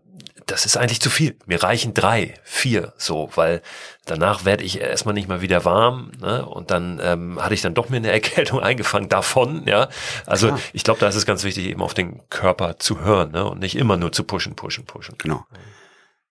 [0.50, 1.36] das ist eigentlich zu viel.
[1.46, 3.62] Mir reichen drei, vier so, weil
[4.04, 6.44] danach werde ich erstmal nicht mal wieder warm ne?
[6.44, 9.66] und dann ähm, hatte ich dann doch mir eine Erkältung eingefangen davon.
[9.66, 9.88] Ja,
[10.26, 10.60] Also Klar.
[10.72, 13.48] ich glaube, da ist es ganz wichtig, eben auf den Körper zu hören ne?
[13.48, 15.14] und nicht immer nur zu pushen, pushen, pushen.
[15.18, 15.44] Genau.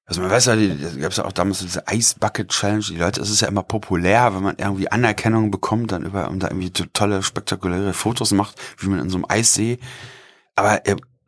[0.05, 2.83] Also man weiß ja, da gab es ja auch damals diese Ice Bucket Challenge.
[2.89, 6.41] Die Leute, es ist ja immer populär, wenn man irgendwie Anerkennung bekommt, dann über und
[6.41, 9.77] da irgendwie tolle, spektakuläre Fotos macht, wie man in so einem Eissee.
[10.55, 10.81] Aber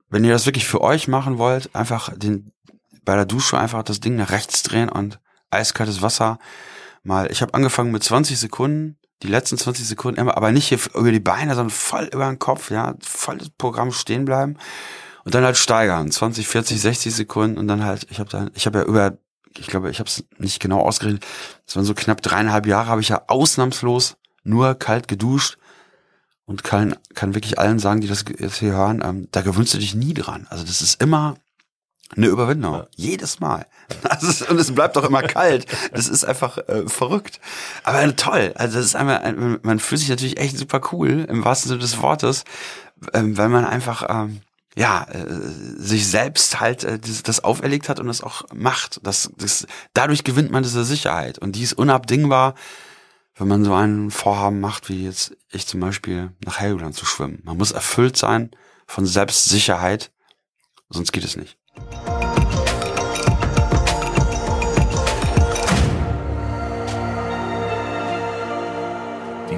[0.10, 2.52] wenn ihr das wirklich für euch machen wollt, einfach den
[3.04, 6.40] bei der Dusche einfach das Ding nach rechts drehen und eiskaltes Wasser
[7.04, 7.32] mal.
[7.32, 11.12] Ich habe angefangen mit 20 Sekunden, die letzten 20 Sekunden immer, aber nicht hier über
[11.12, 14.58] die Beine, sondern voll über den Kopf, ja, voll das Programm stehen bleiben
[15.24, 18.66] und dann halt steigern, 20, 40, 60 Sekunden und dann halt, ich habe dann, ich
[18.66, 19.18] habe ja über,
[19.58, 21.26] ich glaube, ich habe es nicht genau ausgerechnet,
[21.68, 25.58] es waren so knapp dreieinhalb Jahre, habe ich ja ausnahmslos nur kalt geduscht
[26.46, 29.78] und kann, kann wirklich allen sagen, die das jetzt hier hören, ähm, da gewöhnst du
[29.78, 30.48] dich nie dran.
[30.50, 31.36] Also das ist immer
[32.16, 32.74] eine Überwindung.
[32.74, 32.88] Ja.
[32.96, 33.66] Jedes Mal.
[34.22, 35.66] Ist, und es bleibt doch immer kalt.
[35.92, 37.40] Das ist einfach äh, verrückt.
[37.84, 38.54] Aber toll.
[38.56, 42.02] Also das ist einmal, man fühlt sich natürlich echt super cool, im wahrsten Sinne des
[42.02, 42.44] Wortes,
[43.14, 44.42] ähm, weil man einfach, ähm,
[44.76, 45.26] ja, äh,
[45.78, 49.00] sich selbst halt äh, das, das auferlegt hat und das auch macht.
[49.04, 51.40] Das, das, dadurch gewinnt man diese Sicherheit.
[51.40, 52.56] Und die ist unabdingbar,
[53.36, 57.42] wenn man so einen Vorhaben macht, wie jetzt ich zum Beispiel nach Helgoland zu schwimmen.
[57.44, 58.52] Man muss erfüllt sein
[58.88, 60.12] von Selbstsicherheit,
[60.90, 61.58] sonst geht es nicht.
[61.76, 61.82] Wie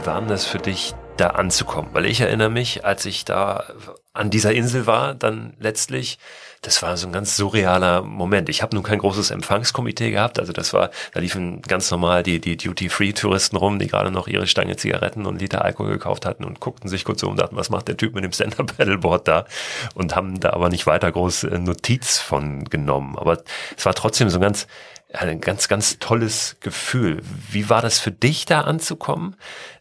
[0.06, 1.90] war denn das für dich, da anzukommen?
[1.94, 3.66] Weil ich erinnere mich, als ich da
[4.14, 6.20] an dieser Insel war, dann letztlich,
[6.64, 8.48] das war so ein ganz surrealer Moment.
[8.50, 12.40] Ich habe nun kein großes Empfangskomitee gehabt, also das war, da liefen ganz normal die,
[12.40, 16.62] die Duty-Free-Touristen rum, die gerade noch ihre Stange Zigaretten und Liter Alkohol gekauft hatten und
[16.62, 19.46] guckten sich kurz um und dachten, was macht der Typ mit dem Stand-Up-Paddleboard da?
[19.94, 23.18] Und haben da aber nicht weiter groß äh, Notiz von genommen.
[23.18, 23.44] Aber
[23.78, 24.68] es war trotzdem so ein ganz,
[25.12, 27.22] ein ganz, ganz tolles Gefühl.
[27.52, 29.36] Wie war das für dich da anzukommen?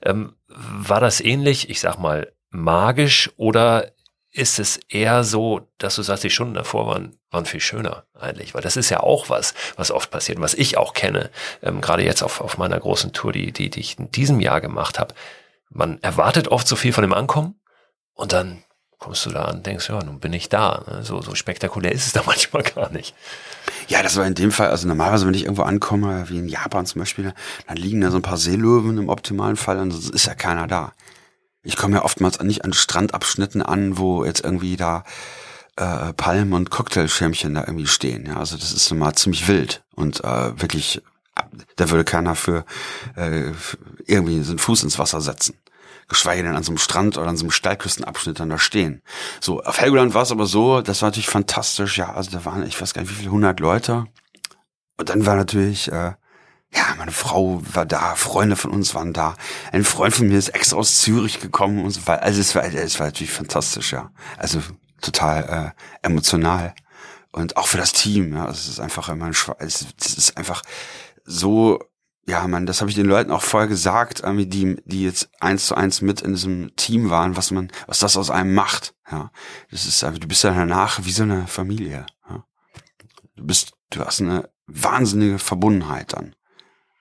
[0.04, 3.92] Ähm, war das ähnlich, ich sag mal, magisch oder
[4.32, 8.54] ist es eher so, dass du sagst, die Stunden davor waren, waren viel schöner eigentlich,
[8.54, 11.30] weil das ist ja auch was, was oft passiert, was ich auch kenne,
[11.62, 14.60] ähm, gerade jetzt auf, auf meiner großen Tour, die, die, die ich in diesem Jahr
[14.60, 15.14] gemacht habe.
[15.68, 17.60] Man erwartet oft so viel von dem Ankommen
[18.14, 18.64] und dann
[18.98, 20.84] kommst du da an und denkst, ja, nun bin ich da.
[20.86, 21.02] Ne?
[21.02, 23.14] So, so spektakulär ist es da manchmal gar nicht.
[23.88, 26.86] Ja, das war in dem Fall, also normalerweise, wenn ich irgendwo ankomme, wie in Japan
[26.86, 27.34] zum Beispiel,
[27.66, 30.66] dann liegen da so ein paar Seelöwen im optimalen Fall und es ist ja keiner
[30.66, 30.92] da.
[31.62, 35.04] Ich komme ja oftmals nicht an Strandabschnitten an, wo jetzt irgendwie da
[35.76, 38.26] äh, Palmen und Cocktailschirmchen da irgendwie stehen.
[38.26, 41.02] Ja, also das ist immer ziemlich wild und äh, wirklich,
[41.76, 42.64] da würde keiner für,
[43.14, 45.56] äh, für irgendwie so einen Fuß ins Wasser setzen.
[46.08, 49.02] Geschweige denn an so einem Strand oder an so einem Steilküstenabschnitt dann da stehen.
[49.40, 52.66] So, auf Helgoland war es aber so, das war natürlich fantastisch, ja, also da waren,
[52.66, 54.06] ich weiß gar nicht, wie viele hundert Leute.
[54.98, 56.12] Und dann war natürlich, äh,
[56.74, 59.36] ja, meine Frau war da, Freunde von uns waren da.
[59.72, 62.22] Ein Freund von mir ist extra aus Zürich gekommen und so weiter.
[62.22, 64.10] Also es war, es war natürlich fantastisch, ja.
[64.38, 64.60] Also
[65.00, 66.74] total äh, emotional
[67.32, 68.34] und auch für das Team.
[68.34, 70.62] Ja, es ist einfach immer ein Schwe es ist einfach
[71.24, 71.80] so.
[72.24, 75.74] Ja, man, das habe ich den Leuten auch vorher gesagt, die, die jetzt eins zu
[75.74, 78.94] eins mit in diesem Team waren, was man, was das aus einem macht.
[79.10, 79.32] Ja,
[79.72, 82.06] das ist, du bist ja danach wie so eine Familie.
[82.30, 82.44] Ja?
[83.34, 86.36] Du bist, du hast eine wahnsinnige Verbundenheit dann,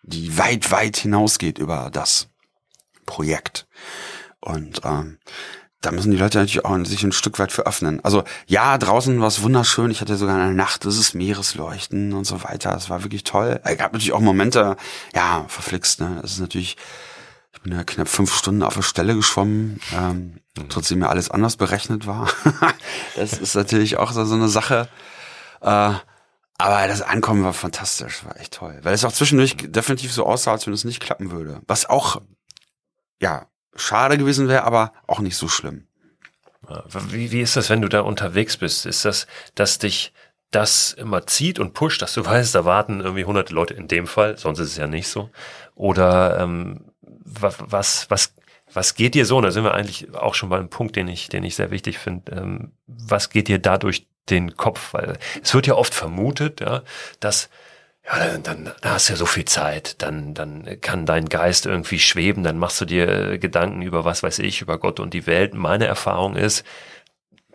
[0.03, 2.27] die weit, weit hinausgeht über das
[3.05, 3.67] Projekt.
[4.39, 5.19] Und ähm,
[5.81, 8.03] da müssen die Leute natürlich auch sich ein Stück weit für öffnen.
[8.05, 9.89] Also ja, draußen war es wunderschön.
[9.89, 12.75] Ich hatte sogar eine Nacht, das ist Meeresleuchten und so weiter.
[12.75, 13.59] Es war wirklich toll.
[13.63, 14.77] Es gab natürlich auch Momente,
[15.15, 16.19] ja, verflixt, ne?
[16.21, 16.77] Das ist natürlich,
[17.51, 20.69] ich bin ja knapp fünf Stunden auf der Stelle geschwommen, ähm, mhm.
[20.69, 22.29] trotzdem mir alles anders berechnet war.
[23.15, 24.87] das ist natürlich auch so, so eine Sache.
[25.61, 25.93] Äh,
[26.61, 28.79] aber das Ankommen war fantastisch, war echt toll.
[28.83, 31.61] Weil es auch zwischendurch definitiv so aussah, als wenn es nicht klappen würde.
[31.67, 32.21] Was auch,
[33.19, 35.87] ja, schade gewesen wäre, aber auch nicht so schlimm.
[37.09, 38.85] Wie, wie ist das, wenn du da unterwegs bist?
[38.85, 40.13] Ist das, dass dich
[40.51, 44.07] das immer zieht und pusht, dass du weißt, da warten irgendwie hunderte Leute in dem
[44.07, 45.29] Fall, sonst ist es ja nicht so.
[45.75, 48.33] Oder ähm, was, was, was
[48.95, 49.37] geht dir so?
[49.37, 51.71] Und da sind wir eigentlich auch schon bei einem Punkt, den ich, den ich sehr
[51.71, 52.31] wichtig finde.
[52.31, 54.93] Ähm, was geht dir da durch den Kopf?
[54.93, 56.83] Weil es wird ja oft vermutet, ja,
[57.19, 57.49] dass
[58.05, 61.67] ja, dann, dann, dann hast du ja so viel Zeit, dann, dann kann dein Geist
[61.67, 65.27] irgendwie schweben, dann machst du dir Gedanken über was weiß ich, über Gott und die
[65.27, 65.53] Welt.
[65.53, 66.65] Meine Erfahrung ist,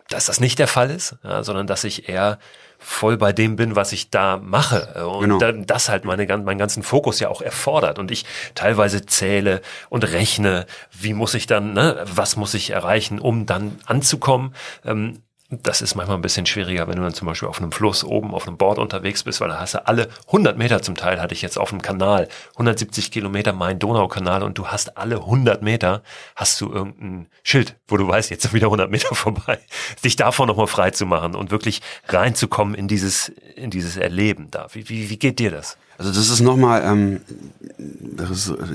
[0.07, 2.39] dass das nicht der Fall ist, ja, sondern dass ich eher
[2.79, 5.05] voll bei dem bin, was ich da mache.
[5.05, 5.37] Und genau.
[5.37, 7.99] dann, das halt meine, meinen ganzen Fokus ja auch erfordert.
[7.99, 13.19] Und ich teilweise zähle und rechne, wie muss ich dann, ne, was muss ich erreichen,
[13.19, 14.53] um dann anzukommen.
[14.85, 18.03] Ähm, das ist manchmal ein bisschen schwieriger, wenn du dann zum Beispiel auf einem Fluss
[18.03, 21.21] oben auf einem Board unterwegs bist, weil da hast du alle 100 Meter zum Teil
[21.21, 26.03] hatte ich jetzt auf dem Kanal, 170 Kilometer Main-Donau-Kanal und du hast alle 100 Meter,
[26.35, 29.59] hast du irgendein Schild, wo du weißt, jetzt sind wieder 100 Meter vorbei,
[30.03, 34.67] dich davon nochmal frei zu machen und wirklich reinzukommen in dieses, in dieses Erleben da.
[34.73, 35.77] Wie, wie, wie geht dir das?
[35.97, 37.21] Also das ist nochmal, ähm,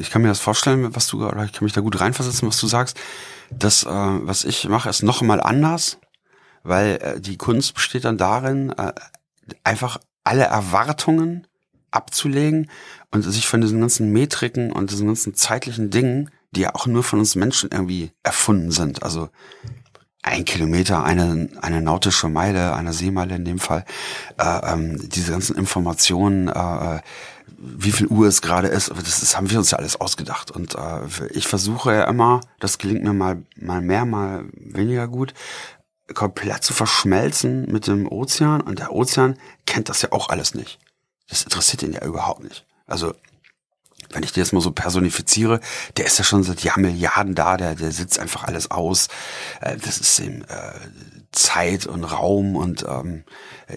[0.00, 2.58] ich kann mir das vorstellen, was du, oder ich kann mich da gut reinversetzen, was
[2.58, 2.98] du sagst.
[3.50, 5.98] Das, äh, was ich mache, ist nochmal anders
[6.62, 8.92] weil äh, die Kunst besteht dann darin, äh,
[9.64, 11.46] einfach alle Erwartungen
[11.90, 12.70] abzulegen
[13.10, 17.02] und sich von diesen ganzen Metriken und diesen ganzen zeitlichen Dingen, die ja auch nur
[17.02, 19.02] von uns Menschen irgendwie erfunden sind.
[19.02, 19.28] Also
[20.22, 23.84] ein Kilometer, eine, eine nautische Meile, eine Seemeile in dem Fall,
[24.38, 27.00] äh, ähm, diese ganzen Informationen, äh, äh
[27.64, 30.50] wie viel Uhr es gerade ist, das, das haben wir uns ja alles ausgedacht.
[30.50, 35.32] Und äh, ich versuche ja immer, das gelingt mir mal, mal mehr, mal weniger gut,
[36.14, 40.78] komplett zu verschmelzen mit dem Ozean und der Ozean kennt das ja auch alles nicht.
[41.28, 42.66] Das interessiert ihn ja überhaupt nicht.
[42.86, 43.14] Also,
[44.10, 45.60] wenn ich dir jetzt mal so personifiziere,
[45.96, 49.08] der ist ja schon seit Jahr Milliarden da, der, der sitzt einfach alles aus.
[49.60, 50.72] Äh, das ist ihm äh,
[51.32, 53.24] Zeit und Raum und ähm,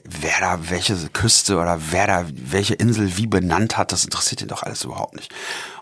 [0.04, 4.50] wer da welche Küste oder wer da welche Insel wie benannt hat, das interessiert ihn
[4.50, 5.34] doch alles überhaupt nicht.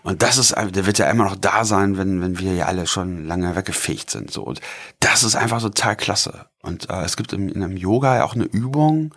[0.02, 2.86] Und das ist, der wird ja immer noch da sein, wenn, wenn wir ja alle
[2.86, 4.30] schon lange weggefegt sind.
[4.30, 4.42] So.
[4.42, 4.60] Und
[5.00, 6.46] das ist einfach total klasse.
[6.62, 9.12] Und äh, es gibt im, in einem Yoga ja auch eine Übung,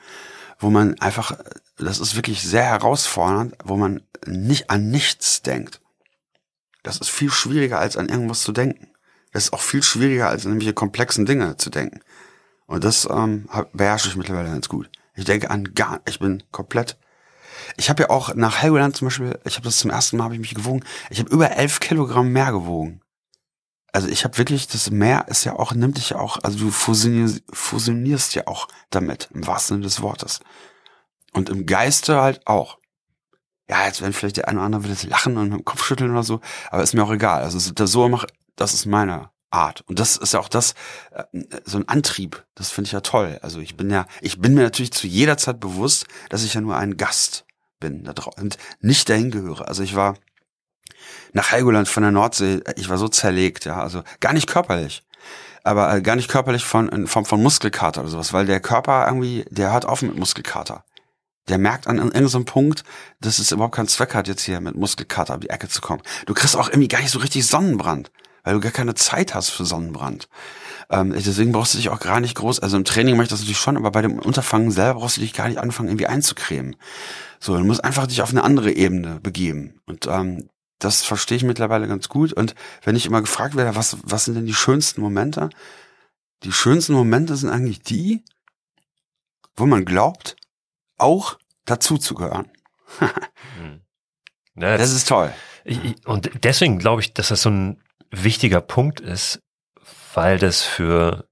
[0.60, 1.38] wo man einfach,
[1.78, 5.82] das ist wirklich sehr herausfordernd, wo man nicht an nichts denkt.
[6.84, 8.88] Das ist viel schwieriger, als an irgendwas zu denken.
[9.34, 12.00] Das ist auch viel schwieriger, als an irgendwelche komplexen Dinge zu denken.
[12.66, 14.90] Und das ähm, beherrsche ich mittlerweile ganz gut.
[15.16, 16.98] Ich denke an gar, ich bin komplett.
[17.76, 20.36] Ich habe ja auch nach Helgoland zum Beispiel, ich habe das zum ersten Mal, habe
[20.36, 20.84] ich mich gewogen.
[21.10, 23.02] Ich habe über elf Kilogramm mehr gewogen.
[23.98, 26.70] Also ich habe wirklich, das Meer ist ja auch, nimmt dich ja auch, also du
[26.70, 30.40] fusionierst, ja auch damit, im wahrsten Sinne des Wortes.
[31.34, 32.78] Und im Geiste halt auch.
[33.68, 35.84] Ja, jetzt werden vielleicht der eine oder andere will jetzt lachen und mit dem Kopf
[35.84, 37.42] schütteln oder so, aber ist mir auch egal.
[37.42, 39.82] Also das so mache, das ist meine Art.
[39.88, 40.76] Und das ist ja auch das,
[41.10, 41.24] äh,
[41.66, 42.46] so ein Antrieb.
[42.54, 43.40] Das finde ich ja toll.
[43.42, 46.62] Also ich bin ja, ich bin mir natürlich zu jeder Zeit bewusst, dass ich ja
[46.62, 47.48] nur ein Gast
[47.80, 49.68] bin da drauf und nicht dahin gehöre.
[49.68, 50.14] Also ich war
[51.34, 55.04] nach Helgoland von der Nordsee, ich war so zerlegt, ja, also gar nicht körperlich.
[55.64, 59.06] Aber äh, gar nicht körperlich von, in Form von Muskelkater oder sowas, weil der Körper
[59.08, 60.84] irgendwie, der hört auf mit Muskelkater.
[61.50, 62.84] Der merkt an irgendeinem Punkt,
[63.22, 66.02] dass es überhaupt keinen Zweck hat, jetzt hier mit Muskelkater auf die Ecke zu kommen.
[66.26, 68.12] Du kriegst auch irgendwie gar nicht so richtig Sonnenbrand
[68.48, 70.30] weil du gar keine Zeit hast für Sonnenbrand.
[70.90, 73.42] Ähm, deswegen brauchst du dich auch gar nicht groß, also im Training mache ich das
[73.42, 76.78] natürlich schon, aber bei dem Unterfangen selber brauchst du dich gar nicht anfangen, irgendwie einzucremen.
[77.42, 79.82] So, du musst einfach dich auf eine andere Ebene begeben.
[79.86, 80.48] Und ähm,
[80.80, 82.34] das verstehe ich mittlerweile ganz gut.
[82.34, 85.50] Und wenn ich immer gefragt werde, was, was sind denn die schönsten Momente?
[86.44, 88.24] Die schönsten Momente sind eigentlich die,
[89.56, 90.36] wo man glaubt,
[90.98, 92.52] auch dazu zu gehören.
[93.00, 93.82] hm.
[94.56, 95.34] das, das, ist toll.
[95.66, 99.42] Ich, und deswegen glaube ich, dass das so ein wichtiger Punkt ist,
[100.14, 101.28] weil das für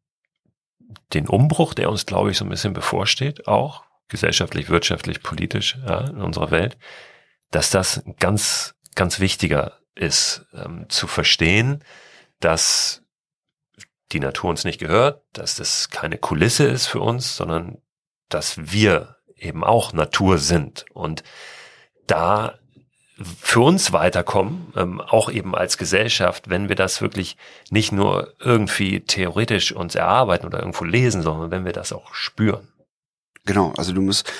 [1.13, 6.01] den Umbruch, der uns, glaube ich, so ein bisschen bevorsteht, auch gesellschaftlich, wirtschaftlich, politisch ja,
[6.08, 6.77] in unserer Welt,
[7.51, 11.84] dass das ganz, ganz wichtiger ist, ähm, zu verstehen,
[12.39, 13.03] dass
[14.12, 17.81] die Natur uns nicht gehört, dass das keine Kulisse ist für uns, sondern
[18.29, 21.23] dass wir eben auch Natur sind und
[22.08, 22.58] da
[23.17, 27.38] für uns weiterkommen, ähm, auch eben als Gesellschaft, wenn wir das wirklich
[27.69, 32.67] nicht nur irgendwie theoretisch uns erarbeiten oder irgendwo lesen, sondern wenn wir das auch spüren.
[33.45, 34.31] Genau, also du musst,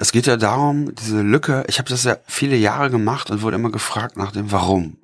[0.00, 3.56] es geht ja darum, diese Lücke, ich habe das ja viele Jahre gemacht und wurde
[3.56, 4.96] immer gefragt nach dem Warum.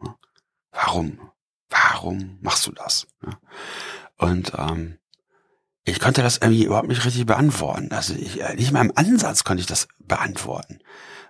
[0.72, 1.18] Warum?
[1.68, 3.06] Warum machst du das?
[4.16, 4.96] Und ähm,
[5.84, 7.90] ich konnte das irgendwie überhaupt nicht richtig beantworten.
[7.92, 10.78] Also ich, äh, nicht mal im Ansatz konnte ich das beantworten.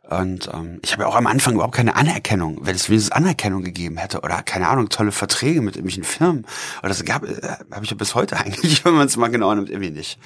[0.09, 2.65] Und ähm, ich habe ja auch am Anfang überhaupt keine Anerkennung.
[2.65, 6.47] Wenn es wenigstens Anerkennung gegeben hätte oder keine Ahnung, tolle Verträge mit irgendwelchen Firmen,
[6.79, 7.41] oder das gab, äh,
[7.73, 10.21] habe ich ja bis heute eigentlich, wenn man es mal genau nimmt, irgendwie nicht.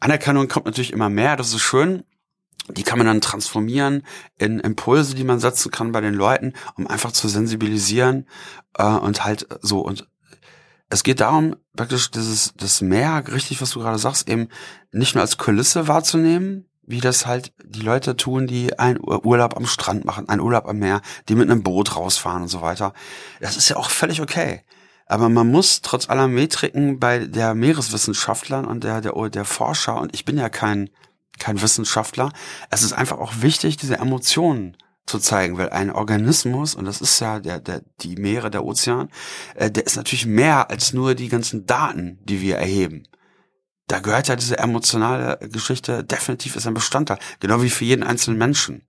[0.00, 2.04] Anerkennung kommt natürlich immer mehr, das ist schön.
[2.70, 4.04] Die kann man dann transformieren
[4.36, 8.26] in Impulse, die man setzen kann bei den Leuten, um einfach zu sensibilisieren
[8.76, 10.06] äh, und halt so und
[10.90, 14.48] es geht darum, praktisch dieses das Meer, richtig, was du gerade sagst, eben
[14.90, 19.66] nicht nur als Kulisse wahrzunehmen, wie das halt die Leute tun, die einen Urlaub am
[19.66, 22.94] Strand machen, einen Urlaub am Meer, die mit einem Boot rausfahren und so weiter.
[23.40, 24.62] Das ist ja auch völlig okay.
[25.04, 30.14] Aber man muss trotz aller Metriken bei der Meereswissenschaftlern und der, der, der Forscher, und
[30.14, 30.88] ich bin ja kein,
[31.38, 32.32] kein Wissenschaftler,
[32.70, 37.18] es ist einfach auch wichtig, diese Emotionen zu zeigen, weil ein Organismus, und das ist
[37.20, 39.08] ja der, der, die Meere, der Ozean,
[39.54, 43.08] äh, der ist natürlich mehr als nur die ganzen Daten, die wir erheben
[43.88, 48.38] da gehört ja diese emotionale Geschichte definitiv ist ein Bestandteil, genau wie für jeden einzelnen
[48.38, 48.86] Menschen.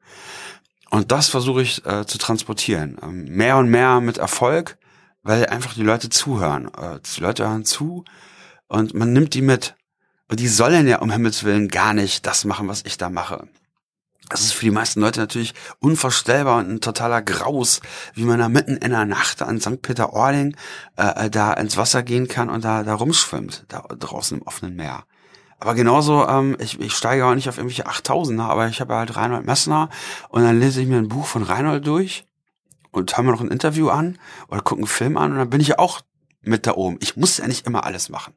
[0.91, 2.97] Und das versuche ich äh, zu transportieren.
[3.01, 4.77] Ähm, mehr und mehr mit Erfolg,
[5.23, 6.69] weil einfach die Leute zuhören.
[6.75, 8.03] Äh, die Leute hören zu
[8.67, 9.75] und man nimmt die mit.
[10.29, 13.47] Und die sollen ja um Himmels Willen gar nicht das machen, was ich da mache.
[14.29, 17.81] Das ist für die meisten Leute natürlich unvorstellbar und ein totaler Graus,
[18.13, 19.81] wie man da mitten in der Nacht an St.
[19.81, 20.55] Peter-Ording
[20.97, 24.75] äh, äh, da ins Wasser gehen kann und da, da rumschwimmt, da draußen im offenen
[24.75, 25.03] Meer.
[25.59, 29.15] Aber genauso, ähm, ich, ich steige auch nicht auf irgendwelche 8000er, aber ich habe halt
[29.15, 29.89] Reinhold Messner
[30.29, 32.27] und dann lese ich mir ein Buch von Reinhold durch
[32.91, 35.59] und höre mir noch ein Interview an oder gucke einen Film an und dann bin
[35.59, 36.01] ich ja auch
[36.43, 36.97] mit da oben.
[37.01, 38.35] Ich muss ja nicht immer alles machen.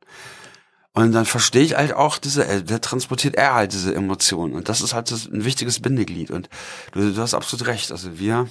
[0.95, 4.55] Und dann verstehe ich halt auch diese, äh, der transportiert er halt diese Emotionen.
[4.55, 6.31] Und das ist halt ein wichtiges Bindeglied.
[6.31, 6.51] Und
[6.93, 7.91] du, du hast absolut recht.
[7.93, 8.49] Also wir,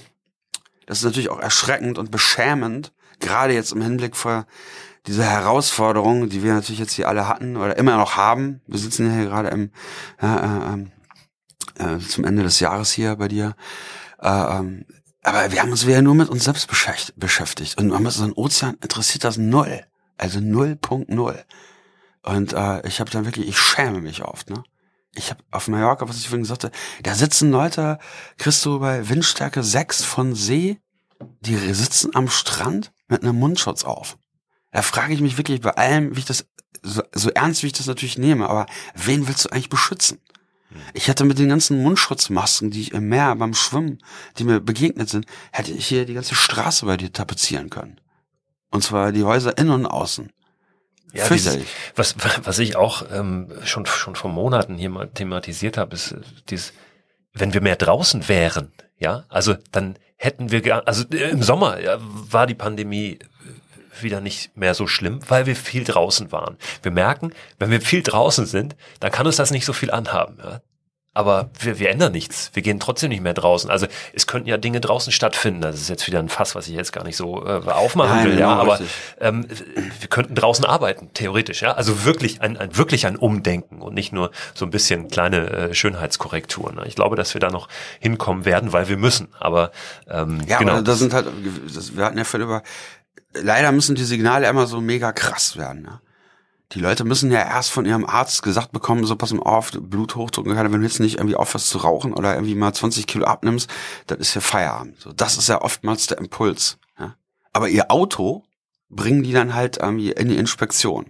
[0.86, 4.46] das ist natürlich auch erschreckend und beschämend, gerade jetzt im Hinblick vor
[5.06, 8.60] diese Herausforderungen, die wir natürlich jetzt hier alle hatten oder immer noch haben.
[8.66, 9.70] Wir sitzen ja hier gerade im,
[10.20, 13.54] ja, äh, äh, zum Ende des Jahres hier bei dir.
[14.20, 14.84] Äh, ähm,
[15.22, 16.66] aber wir haben uns wieder nur mit uns selbst
[17.16, 17.78] beschäftigt.
[17.78, 19.84] Und man muss so ein Ozean interessiert das null.
[20.18, 21.44] Also 0.0.
[22.22, 24.62] Und äh, ich habe dann wirklich, ich schäme mich oft, ne?
[25.14, 26.70] Ich habe auf Mallorca, was ich vorhin sagte,
[27.02, 27.98] da sitzen Leute,
[28.38, 30.78] kriegst du bei Windstärke 6 von See,
[31.40, 34.16] die sitzen am Strand mit einem Mundschutz auf.
[34.70, 36.46] Da frage ich mich wirklich bei allem, wie ich das,
[36.82, 40.18] so, so ernst wie ich das natürlich nehme, aber wen willst du eigentlich beschützen?
[40.70, 40.80] Hm.
[40.94, 43.98] Ich hätte mit den ganzen Mundschutzmasken, die ich im Meer beim Schwimmen,
[44.38, 48.00] die mir begegnet sind, hätte ich hier die ganze Straße bei dir tapezieren können.
[48.70, 50.32] Und zwar die Häuser innen und außen.
[51.12, 51.58] Ja, dieses,
[51.94, 56.20] was, was ich auch ähm, schon, schon vor Monaten hier mal thematisiert habe, ist äh,
[56.48, 56.72] dieses,
[57.34, 61.98] wenn wir mehr draußen wären, ja, also dann hätten wir, also äh, im Sommer ja,
[62.00, 66.56] war die Pandemie äh, wieder nicht mehr so schlimm, weil wir viel draußen waren.
[66.82, 70.38] Wir merken, wenn wir viel draußen sind, dann kann uns das nicht so viel anhaben.
[70.42, 70.60] Ja?
[71.14, 72.50] Aber wir, wir ändern nichts.
[72.54, 73.70] Wir gehen trotzdem nicht mehr draußen.
[73.70, 75.60] Also es könnten ja Dinge draußen stattfinden.
[75.60, 78.26] Das ist jetzt wieder ein Fass, was ich jetzt gar nicht so äh, aufmachen Nein,
[78.28, 78.38] will.
[78.38, 78.80] Ja, aber
[79.20, 79.46] ähm,
[80.00, 81.60] wir könnten draußen arbeiten, theoretisch.
[81.60, 85.50] Ja, also wirklich ein, ein wirklich ein Umdenken und nicht nur so ein bisschen kleine
[85.50, 86.80] äh, Schönheitskorrekturen.
[86.86, 87.68] Ich glaube, dass wir da noch
[88.00, 89.28] hinkommen werden, weil wir müssen.
[89.38, 89.70] Aber
[90.08, 90.72] ähm, ja, genau.
[90.72, 91.26] aber das sind halt.
[91.74, 92.62] Das, wir hatten ja vorhin über.
[93.34, 95.82] Leider müssen die Signale immer so mega krass werden.
[95.82, 96.00] Ne?
[96.72, 100.46] Die Leute müssen ja erst von ihrem Arzt gesagt bekommen, so pass mal auf, Bluthochdruck,
[100.46, 103.70] wenn du jetzt nicht irgendwie aufhörst zu rauchen oder irgendwie mal 20 Kilo abnimmst,
[104.06, 105.00] dann ist ja Feierabend.
[105.00, 106.78] So, das ist ja oftmals der Impuls.
[106.98, 107.14] Ja?
[107.52, 108.44] Aber ihr Auto
[108.88, 111.06] bringen die dann halt ähm, in die Inspektion.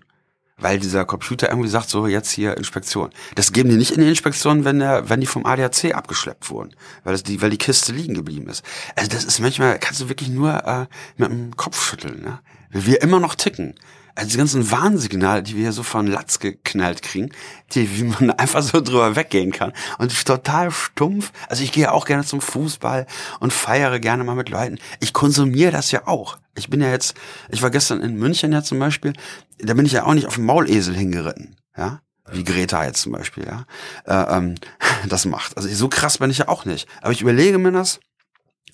[0.58, 3.10] Weil dieser Computer irgendwie sagt, so jetzt hier Inspektion.
[3.34, 6.76] Das geben die nicht in die Inspektion, wenn der, wenn die vom ADAC abgeschleppt wurden.
[7.02, 8.64] Weil das die, weil die Kiste liegen geblieben ist.
[8.94, 10.86] Also das ist manchmal, kannst du wirklich nur äh,
[11.16, 12.40] mit dem Kopf schütteln, ne?
[12.70, 13.74] Wir immer noch ticken.
[14.14, 17.30] Also die ganzen Warnsignale, die wir hier so von Latz geknallt kriegen,
[17.72, 19.72] die, wie man einfach so drüber weggehen kann.
[19.98, 21.32] Und total stumpf.
[21.48, 23.06] Also ich gehe auch gerne zum Fußball
[23.40, 24.78] und feiere gerne mal mit Leuten.
[25.00, 26.38] Ich konsumiere das ja auch.
[26.54, 27.14] Ich bin ja jetzt,
[27.50, 29.14] ich war gestern in München ja zum Beispiel,
[29.58, 32.00] da bin ich ja auch nicht auf dem Maulesel hingeritten, ja.
[32.30, 33.66] Wie Greta jetzt zum Beispiel, ja.
[34.06, 34.54] Äh, ähm,
[35.08, 35.56] das macht.
[35.56, 36.88] Also so krass bin ich ja auch nicht.
[37.00, 38.00] Aber ich überlege mir das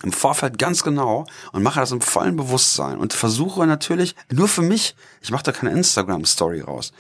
[0.03, 4.62] im Vorfeld ganz genau und mache das im vollen Bewusstsein und versuche natürlich nur für
[4.62, 6.92] mich, ich mache da keine Instagram-Story raus.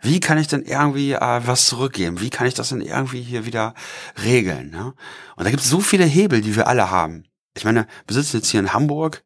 [0.00, 2.20] Wie kann ich denn irgendwie äh, was zurückgeben?
[2.20, 3.74] Wie kann ich das denn irgendwie hier wieder
[4.22, 4.70] regeln?
[4.70, 4.94] Ne?
[5.36, 7.24] Und da gibt es so viele Hebel, die wir alle haben.
[7.56, 9.22] Ich meine, wir sitzen jetzt hier in Hamburg,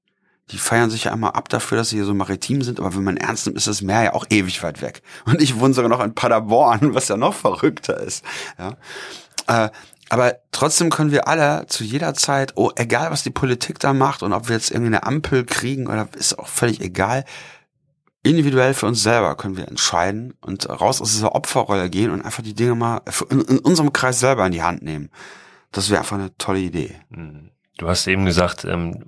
[0.51, 3.05] die feiern sich ja immer ab dafür, dass sie hier so maritim sind, aber wenn
[3.05, 5.03] man ernst nimmt, ist das Meer ja auch ewig weit weg.
[5.24, 8.24] Und ich wohne sogar noch in Paderborn, was ja noch verrückter ist.
[8.59, 8.77] Ja?
[9.47, 9.70] Äh,
[10.09, 14.23] aber trotzdem können wir alle zu jeder Zeit, oh, egal was die Politik da macht
[14.23, 17.25] und ob wir jetzt irgendwie eine Ampel kriegen oder ist auch völlig egal,
[18.23, 22.43] individuell für uns selber können wir entscheiden und raus aus dieser Opferrolle gehen und einfach
[22.43, 23.01] die Dinge mal
[23.31, 25.11] in, in unserem Kreis selber in die Hand nehmen.
[25.73, 26.97] Das wäre einfach eine tolle Idee.
[27.11, 27.51] Mhm.
[27.79, 29.05] Du hast eben gesagt, ähm,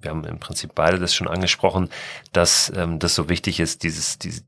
[0.00, 1.88] wir haben im Prinzip beide das schon angesprochen,
[2.32, 4.42] dass ähm, das so wichtig ist, dieses, diese,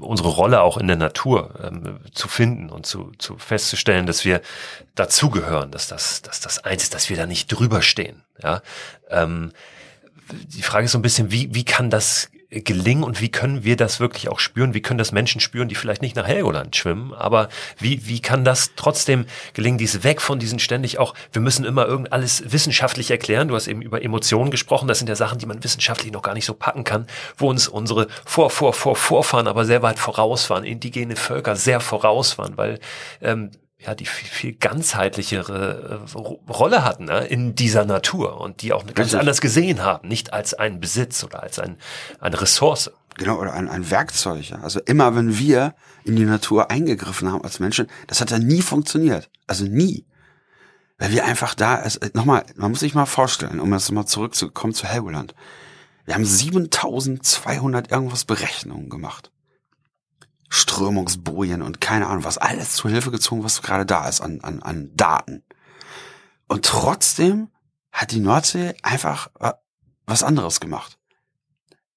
[0.00, 4.40] unsere Rolle auch in der Natur ähm, zu finden und zu, zu festzustellen, dass wir
[4.94, 8.22] dazugehören, dass das, dass das eins ist, dass wir da nicht drüber stehen.
[8.42, 8.62] Ja,
[9.10, 9.52] ähm,
[10.30, 12.30] die Frage ist so ein bisschen, wie, wie kann das
[12.62, 14.74] gelingen und wie können wir das wirklich auch spüren?
[14.74, 17.12] Wie können das Menschen spüren, die vielleicht nicht nach Helgoland schwimmen?
[17.12, 17.48] Aber
[17.78, 21.86] wie, wie kann das trotzdem gelingen, dies weg von diesen ständig auch, wir müssen immer
[21.86, 23.48] irgend alles wissenschaftlich erklären.
[23.48, 24.88] Du hast eben über Emotionen gesprochen.
[24.88, 27.68] Das sind ja Sachen, die man wissenschaftlich noch gar nicht so packen kann, wo uns
[27.68, 32.56] unsere Vor, Vor, Vor, Vorfahren aber sehr weit voraus waren, indigene Völker sehr voraus waren,
[32.56, 32.80] weil
[33.20, 38.72] ähm, ja, die viel, viel ganzheitlichere äh, Rolle hatten ne, in dieser Natur und die
[38.72, 39.20] auch ganz Richtig.
[39.20, 41.76] anders gesehen haben, nicht als einen Besitz oder als ein,
[42.20, 42.90] eine Ressource.
[43.16, 44.52] Genau, oder ein, ein Werkzeug.
[44.62, 45.74] Also immer, wenn wir
[46.04, 49.30] in die Natur eingegriffen haben als Menschen, das hat ja nie funktioniert.
[49.46, 50.06] Also nie.
[50.98, 54.72] Weil wir einfach da, also nochmal, man muss sich mal vorstellen, um jetzt mal zurückzukommen
[54.72, 55.34] zu Helgoland.
[56.06, 59.30] Wir haben 7200 irgendwas Berechnungen gemacht.
[60.48, 64.62] Strömungsbojen und keine Ahnung, was alles zur Hilfe gezogen, was gerade da ist an, an,
[64.62, 65.42] an Daten.
[66.48, 67.48] Und trotzdem
[67.92, 69.30] hat die Nordsee einfach
[70.06, 70.98] was anderes gemacht.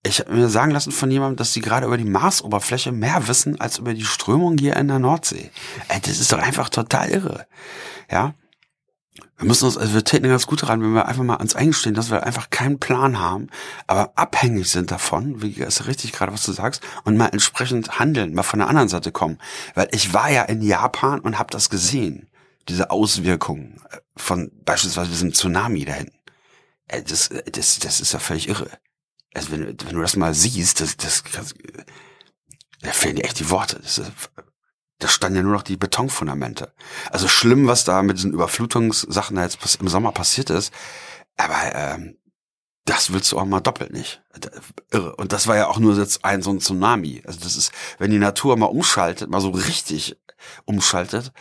[0.01, 3.59] Ich habe mir sagen lassen von jemandem, dass sie gerade über die Marsoberfläche mehr wissen
[3.59, 5.51] als über die Strömung hier in der Nordsee.
[5.89, 7.47] Ey, das ist doch einfach total irre.
[8.09, 8.33] Ja,
[9.39, 11.95] wir müssen uns, also wir täten ganz gut daran, wenn wir einfach mal ans eingestehen,
[11.95, 13.47] dass wir einfach keinen Plan haben,
[13.87, 18.33] aber abhängig sind davon, wie ist richtig gerade, was du sagst, und mal entsprechend handeln,
[18.33, 19.39] mal von der anderen Seite kommen.
[19.75, 22.27] Weil ich war ja in Japan und habe das gesehen,
[22.67, 23.81] diese Auswirkungen
[24.17, 26.19] von beispielsweise diesem Tsunami da hinten.
[26.87, 28.69] Äh, das, das, das ist ja völlig irre.
[29.33, 31.55] Also wenn, wenn du das mal siehst, das, das, das
[32.81, 33.79] da fehlen dir echt die Worte.
[33.81, 34.11] Das ist
[34.99, 36.73] da standen ja nur noch die Betonfundamente.
[37.09, 40.73] Also schlimm, was da mit diesen Überflutungssachen da jetzt im Sommer passiert ist.
[41.37, 42.17] Aber ähm,
[42.85, 44.21] das willst du auch mal doppelt nicht.
[44.91, 45.15] Irre.
[45.15, 47.23] Und das war ja auch nur jetzt ein so ein Tsunami.
[47.25, 50.17] Also das ist, wenn die Natur mal umschaltet, mal so richtig
[50.65, 51.31] umschaltet,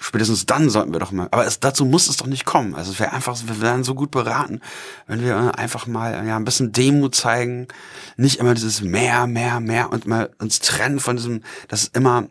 [0.00, 1.28] spätestens dann sollten wir doch mal.
[1.30, 2.74] Aber es, dazu muss es doch nicht kommen.
[2.74, 4.60] Also es wäre einfach, wir wären so gut beraten,
[5.06, 7.68] wenn wir einfach mal ja ein bisschen Demut zeigen,
[8.16, 12.28] nicht immer dieses mehr, mehr, mehr und mal uns trennen von diesem, das ist immer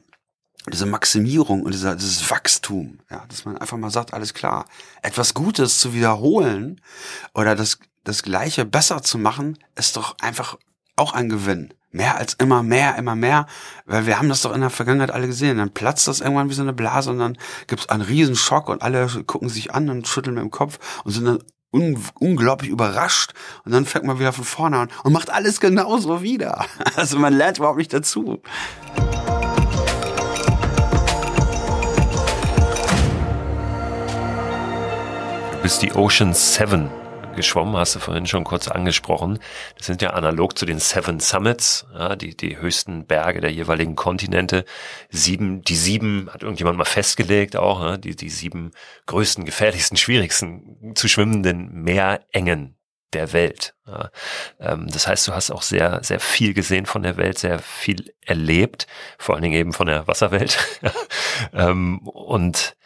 [0.73, 4.65] diese Maximierung und dieser, dieses Wachstum, ja, dass man einfach mal sagt, alles klar,
[5.01, 6.81] etwas Gutes zu wiederholen
[7.33, 10.57] oder das, das Gleiche besser zu machen, ist doch einfach
[10.95, 11.73] auch ein Gewinn.
[11.91, 13.47] Mehr als immer mehr, immer mehr,
[13.85, 15.57] weil wir haben das doch in der Vergangenheit alle gesehen.
[15.57, 17.37] Dann platzt das irgendwann wie so eine Blase und dann
[17.67, 20.79] gibt es einen riesen Schock und alle gucken sich an und schütteln mit dem Kopf
[21.05, 21.39] und sind dann
[21.71, 23.33] un unglaublich überrascht
[23.65, 26.65] und dann fängt man wieder von vorne an und macht alles genauso wieder.
[26.95, 28.41] Also man lernt überhaupt nicht dazu.
[35.67, 36.89] Bist die Ocean Seven
[37.35, 39.37] geschwommen, hast du vorhin schon kurz angesprochen.
[39.77, 43.97] Das sind ja analog zu den Seven Summits, ja, die, die höchsten Berge der jeweiligen
[43.97, 44.63] Kontinente.
[45.09, 48.71] Sieben, die sieben hat irgendjemand mal festgelegt auch, ja, die, die sieben
[49.07, 52.77] größten, gefährlichsten, schwierigsten zu schwimmenden Meerengen
[53.11, 53.75] der Welt.
[53.85, 54.09] Ja.
[54.61, 58.13] Ähm, das heißt, du hast auch sehr, sehr viel gesehen von der Welt, sehr viel
[58.25, 58.87] erlebt,
[59.17, 60.79] vor allen Dingen eben von der Wasserwelt.
[61.53, 62.76] ähm, und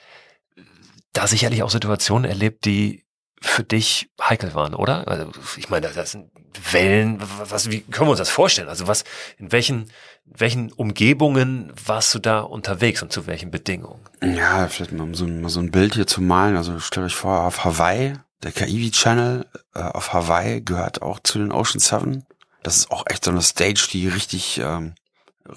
[1.13, 3.05] da sicherlich auch Situationen erlebt, die
[3.41, 5.07] für dich heikel waren, oder?
[5.07, 6.29] Also ich meine, das sind
[6.71, 8.69] Wellen, was, wie können wir uns das vorstellen?
[8.69, 9.03] Also was,
[9.37, 9.91] in welchen,
[10.25, 14.01] welchen Umgebungen warst du da unterwegs und zu welchen Bedingungen?
[14.21, 16.55] Ja, vielleicht mal so, mal so ein Bild hier zu malen.
[16.55, 21.39] Also stellt euch vor, auf Hawaii, der Kaiwi Channel äh, auf Hawaii gehört auch zu
[21.39, 22.25] den Ocean Seven.
[22.61, 24.93] Das ist auch echt so eine Stage, die richtig ähm,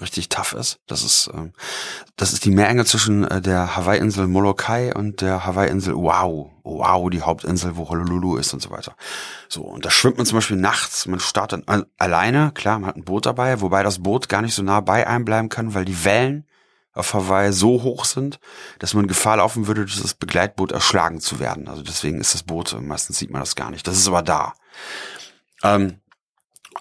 [0.01, 0.79] richtig tough ist.
[0.87, 1.53] Das ist, ähm,
[2.15, 6.49] das ist die Meerenge zwischen äh, der Hawaii-Insel Molokai und der Hawaii-Insel Oahu.
[6.63, 8.95] Oahu, die Hauptinsel, wo Honolulu ist und so weiter.
[9.47, 12.97] So, und da schwimmt man zum Beispiel nachts, man startet äh, alleine, klar, man hat
[12.97, 15.85] ein Boot dabei, wobei das Boot gar nicht so nah bei einem bleiben kann, weil
[15.85, 16.45] die Wellen
[16.93, 18.39] auf Hawaii so hoch sind,
[18.79, 21.67] dass man Gefahr laufen würde, durch das Begleitboot erschlagen zu werden.
[21.67, 23.85] Also deswegen ist das Boot, meistens sieht man das gar nicht.
[23.85, 24.53] Das ist aber da.
[25.61, 25.99] Ähm,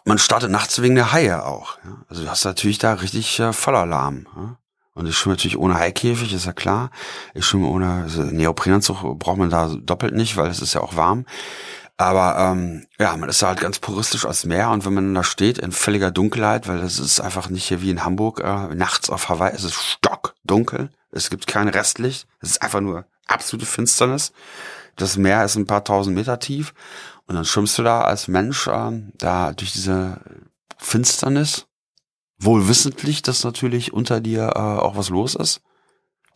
[0.05, 1.79] man startet nachts wegen der Haie auch.
[1.85, 2.05] Ja?
[2.09, 4.27] Also du hast natürlich da richtig äh, Vollalarm.
[4.37, 4.57] Ja?
[4.95, 6.91] Und ich schwimme natürlich ohne Haikäfig, ist ja klar.
[7.35, 10.97] Ich schwimme ohne also Neoprenanzug braucht man da doppelt nicht, weil es ist ja auch
[10.97, 11.27] warm.
[11.97, 15.23] Aber ähm, ja, man ist da halt ganz puristisch als Meer und wenn man da
[15.23, 19.11] steht in völliger Dunkelheit, weil das ist einfach nicht hier wie in Hamburg, äh, nachts
[19.11, 20.91] auf Hawaii ist es stockdunkel.
[21.13, 22.27] Es gibt kein Restlicht.
[22.41, 24.33] Es ist einfach nur absolute Finsternis.
[24.97, 26.75] Das Meer ist ein paar tausend Meter tief
[27.27, 30.20] und dann schwimmst du da als Mensch ähm, da durch diese
[30.77, 31.66] Finsternis,
[32.39, 35.62] wohl wissentlich, dass natürlich unter dir äh, auch was los ist.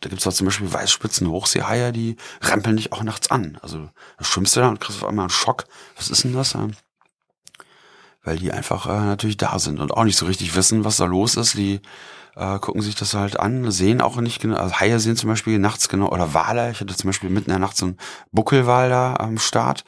[0.01, 3.59] Da gibt's da zum Beispiel Weißspitzen, Hochseehaie, die rempeln dich auch nachts an.
[3.61, 5.65] Also da schwimmst du da und kriegst auf einmal einen Schock.
[5.97, 6.55] Was ist denn das?
[6.55, 6.71] Ähm?
[8.23, 11.05] Weil die einfach äh, natürlich da sind und auch nicht so richtig wissen, was da
[11.05, 11.55] los ist.
[11.55, 11.81] Die
[12.35, 15.59] äh, gucken sich das halt an, sehen auch nicht genau, also Haie sehen zum Beispiel
[15.59, 16.71] nachts genau, oder Wale.
[16.71, 17.97] Ich hatte zum Beispiel mitten in der Nacht so einen
[18.31, 19.83] Buckelwal da am Start.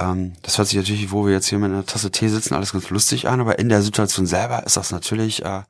[0.00, 2.72] Ähm, das hört sich natürlich, wo wir jetzt hier mit einer Tasse Tee sitzen, alles
[2.72, 5.62] ganz lustig an, aber in der Situation selber ist das natürlich, äh,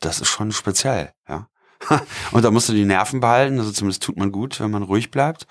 [0.00, 1.48] das ist schon speziell, ja.
[2.32, 5.10] und da musst du die Nerven behalten, also zumindest tut man gut, wenn man ruhig
[5.10, 5.46] bleibt.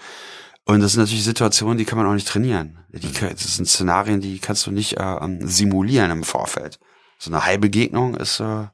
[0.66, 2.86] Und das sind natürlich Situationen, die kann man auch nicht trainieren.
[2.90, 3.30] Die, mhm.
[3.32, 6.80] das sind Szenarien, die kannst du nicht äh, simulieren im Vorfeld.
[7.18, 8.68] So eine High-Begegnung ist, äh,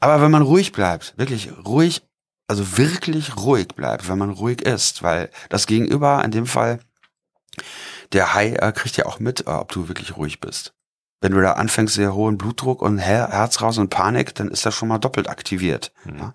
[0.00, 2.02] aber wenn man ruhig bleibt, wirklich ruhig,
[2.48, 6.80] also wirklich ruhig bleibt, wenn man ruhig ist, weil das Gegenüber in dem Fall
[8.12, 10.74] der Hai äh, kriegt ja auch mit, äh, ob du wirklich ruhig bist.
[11.20, 14.66] Wenn du da anfängst, sehr hohen Blutdruck und Her Herz raus und Panik, dann ist
[14.66, 15.92] das schon mal doppelt aktiviert.
[16.04, 16.18] Mhm.
[16.18, 16.32] Ja?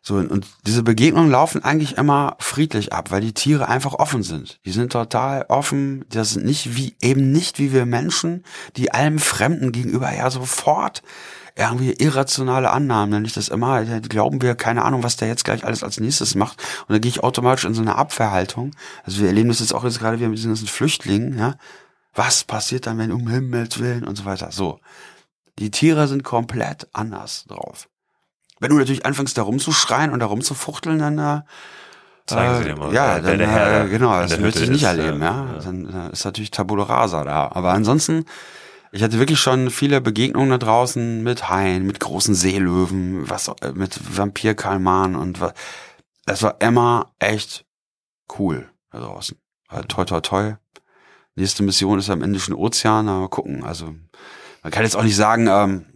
[0.00, 4.58] So, und diese Begegnungen laufen eigentlich immer friedlich ab, weil die Tiere einfach offen sind.
[4.64, 6.04] Die sind total offen.
[6.08, 8.44] Das sind nicht wie, eben nicht wie wir Menschen,
[8.76, 11.02] die allem Fremden gegenüber ja sofort
[11.58, 13.84] irgendwie irrationale Annahmen, nenne ich das immer.
[13.84, 16.58] Glauben wir, keine Ahnung, was der jetzt gleich alles als nächstes macht.
[16.86, 18.70] Und dann gehe ich automatisch in so eine Abwehrhaltung.
[19.04, 21.56] Also wir erleben das jetzt auch jetzt gerade wieder mit diesen ganzen Flüchtlingen, ja.
[22.14, 24.50] Was passiert dann, wenn um Himmels Willen und so weiter.
[24.50, 24.80] So.
[25.58, 27.88] Die Tiere sind komplett anders drauf.
[28.60, 31.42] Wenn du natürlich anfängst, da rumzuschreien und da rumzufuchteln, dann äh,
[32.28, 32.92] Zeigen sie dir mal.
[32.92, 35.46] Ja, dann, äh, genau, das möchte ich nicht erleben, ja.
[35.54, 35.58] ja.
[35.64, 37.50] Dann äh, ist natürlich Tabula Rasa da.
[37.52, 38.26] Aber ansonsten
[38.92, 43.72] ich hatte wirklich schon viele Begegnungen da draußen mit Haien, mit großen Seelöwen, was äh,
[43.72, 45.52] mit Vampirkalman und was.
[46.26, 47.64] Es war immer echt
[48.38, 49.38] cool da draußen.
[49.68, 50.54] Halt toi toi toi.
[51.34, 53.64] Nächste Mission ist am Indischen Ozean, mal gucken.
[53.64, 53.94] Also
[54.62, 55.86] man kann jetzt auch nicht sagen, ähm,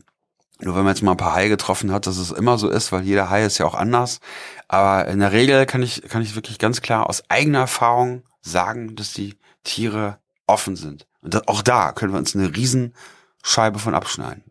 [0.61, 2.93] nur wenn man jetzt mal ein paar Haie getroffen hat, dass es immer so ist,
[2.93, 4.21] weil jeder Hai ist ja auch anders.
[4.69, 8.95] Aber in der Regel kann ich, kann ich wirklich ganz klar aus eigener Erfahrung sagen,
[8.95, 11.07] dass die Tiere offen sind.
[11.23, 14.43] Und das, auch da können wir uns eine Riesenscheibe von abschneiden.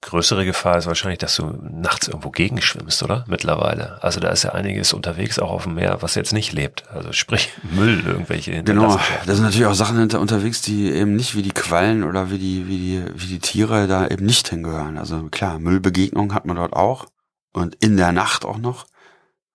[0.00, 3.24] Größere Gefahr ist wahrscheinlich, dass du nachts irgendwo gegenschwimmst, oder?
[3.26, 4.02] Mittlerweile.
[4.02, 6.86] Also da ist ja einiges unterwegs, auch auf dem Meer, was jetzt nicht lebt.
[6.90, 11.34] Also sprich Müll, irgendwelche Genau, da sind natürlich auch Sachen hinter unterwegs, die eben nicht
[11.36, 14.98] wie die Quallen oder wie die, wie die, wie die Tiere da eben nicht hingehören.
[14.98, 17.06] Also klar, Müllbegegnung hat man dort auch.
[17.54, 18.86] Und in der Nacht auch noch.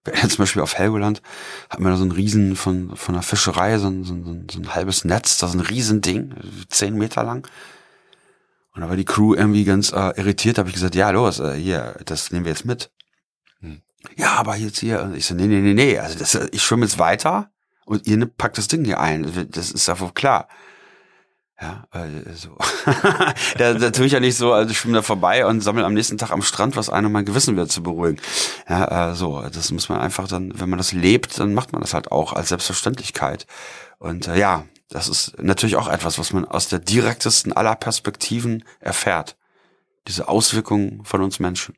[0.03, 1.21] Zum Beispiel auf Helgoland
[1.69, 4.59] hatten wir da so ein Riesen von, von der Fischerei, so ein, so, ein, so
[4.59, 6.35] ein halbes Netz, das ist ein Riesending,
[6.69, 7.47] zehn Meter lang.
[8.73, 11.55] Und da war die Crew irgendwie ganz äh, irritiert, habe ich gesagt, ja, los, äh,
[11.55, 12.91] hier, das nehmen wir jetzt mit.
[13.59, 13.81] Hm.
[14.15, 16.85] Ja, aber jetzt hier, und ich so, nee, nee, nee, nee, also das, ich schwimme
[16.85, 17.51] jetzt weiter
[17.85, 20.47] und ihr packt das Ding hier ein, das ist ja wohl klar.
[21.61, 22.57] Ja, äh, so.
[23.57, 25.93] da, da tue ich ja nicht so, also ich schwimme da vorbei und sammle am
[25.93, 28.21] nächsten Tag am Strand was ein, um mein Gewissen wieder zu beruhigen.
[28.69, 31.81] Ja, äh, so, das muss man einfach dann, wenn man das lebt, dann macht man
[31.81, 33.45] das halt auch als Selbstverständlichkeit.
[33.97, 38.63] Und äh, ja, das ist natürlich auch etwas, was man aus der direktesten aller Perspektiven
[38.79, 39.35] erfährt.
[40.07, 41.75] Diese Auswirkungen von uns Menschen.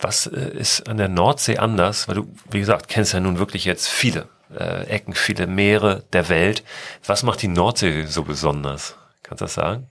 [0.00, 2.08] Was äh, ist an der Nordsee anders?
[2.08, 6.28] Weil du, wie gesagt, kennst ja nun wirklich jetzt viele äh, Ecken, viele Meere der
[6.28, 6.64] Welt.
[7.06, 8.96] Was macht die Nordsee so besonders?
[9.22, 9.88] Kannst du das sagen?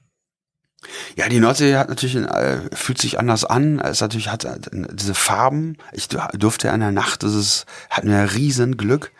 [1.16, 3.80] Ja, die Nordsee hat natürlich äh, fühlt sich anders an.
[3.80, 5.78] Es natürlich hat äh, diese Farben.
[5.92, 9.12] Ich durfte in der Nacht, das ist, hatten wir riesen Glück,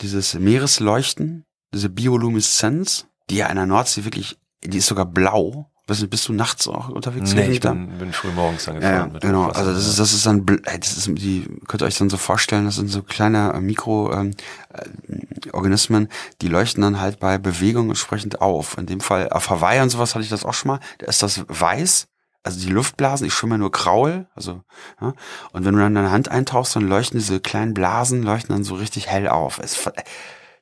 [0.00, 1.44] dieses Meeresleuchten.
[1.74, 5.70] diese Biolumineszenz, die ja in der Nordsee wirklich, die ist sogar blau.
[5.86, 7.32] Du, bist du nachts auch unterwegs?
[7.32, 9.12] Nee, ich bin, bin früh morgens angefahren.
[9.12, 12.10] Ja, genau, also das ist, das ist dann, das ist, die könnt ihr euch dann
[12.10, 17.38] so vorstellen, das sind so kleine äh, Mikroorganismen, ähm, äh, die leuchten dann halt bei
[17.38, 18.76] Bewegung entsprechend auf.
[18.78, 20.80] In dem Fall auf Hawaii und sowas hatte ich das auch schon mal.
[20.98, 22.08] Da ist das weiß,
[22.42, 24.64] also die Luftblasen, ich schwimme nur Kraul, also
[25.00, 25.12] ja,
[25.52, 28.74] und wenn du dann deine Hand eintauchst, dann leuchten diese kleinen Blasen, leuchten dann so
[28.74, 29.60] richtig hell auf.
[29.60, 29.88] Es,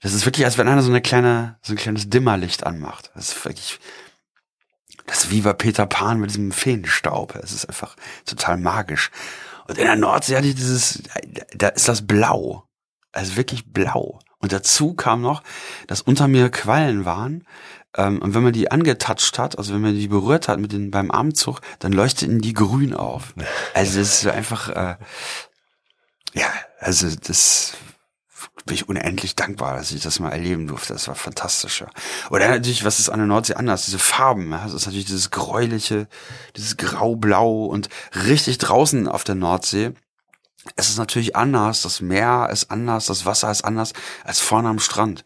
[0.03, 3.11] das ist wirklich, als wenn einer so eine kleine, so ein kleines Dimmerlicht anmacht.
[3.15, 3.81] Das ist wirklich
[5.07, 7.35] das Viva Peter Pan mit diesem Feenstaub.
[7.37, 9.11] Es ist einfach total magisch.
[9.67, 11.03] Und in der Nordsee hatte ich dieses,
[11.55, 12.65] da ist das blau.
[13.13, 14.19] Also wirklich blau.
[14.39, 15.43] Und dazu kam noch,
[15.87, 17.47] dass unter mir Quallen waren.
[17.97, 20.91] Ähm, und wenn man die angetatscht hat, also wenn man die berührt hat mit den,
[20.91, 23.35] beim Armzug, dann leuchteten die grün auf.
[23.73, 24.97] Also das ist einfach, äh,
[26.35, 26.49] ja,
[26.81, 27.75] also das
[28.67, 30.93] bin ich unendlich dankbar, dass ich das mal erleben durfte.
[30.93, 31.81] Das war fantastisch.
[31.81, 31.89] Ja.
[32.31, 33.85] Oder natürlich, was ist an der Nordsee anders?
[33.85, 34.51] Diese Farben.
[34.53, 34.63] Ja?
[34.65, 36.09] Das ist natürlich dieses gräuliche,
[36.57, 39.93] dieses grau-blau und richtig draußen auf der Nordsee.
[40.77, 41.83] Es ist natürlich anders.
[41.83, 43.93] Das Meer ist anders, das Wasser ist anders
[44.25, 45.25] als vorne am Strand.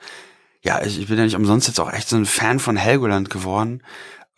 [0.62, 3.30] Ja, ich, ich bin ja nicht umsonst jetzt auch echt so ein Fan von Helgoland
[3.30, 3.82] geworden.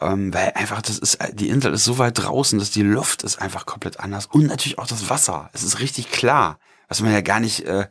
[0.01, 3.41] Ähm, weil einfach das ist, die Insel ist so weit draußen, dass die Luft ist
[3.41, 4.27] einfach komplett anders.
[4.27, 5.51] Und natürlich auch das Wasser.
[5.53, 6.59] Es ist richtig klar.
[6.89, 7.87] Was man ja gar nicht äh,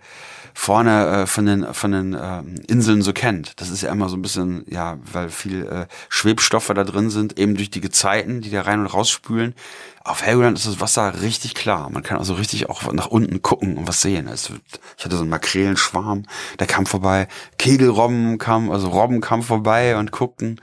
[0.59, 3.61] vorne äh, von den von den äh, Inseln so kennt.
[3.61, 7.39] Das ist ja immer so ein bisschen, ja, weil viel äh, Schwebstoffe da drin sind,
[7.39, 9.55] eben durch die Gezeiten, die da rein und raus spülen.
[10.03, 11.89] Auf Helgoland ist das Wasser richtig klar.
[11.89, 14.27] Man kann also richtig auch nach unten gucken und was sehen.
[14.27, 14.51] Es,
[14.97, 16.23] ich hatte so einen Makrelenschwarm,
[16.59, 17.29] der kam vorbei.
[17.57, 20.59] Kegelrobben kam, also Robben kam vorbei und guckten.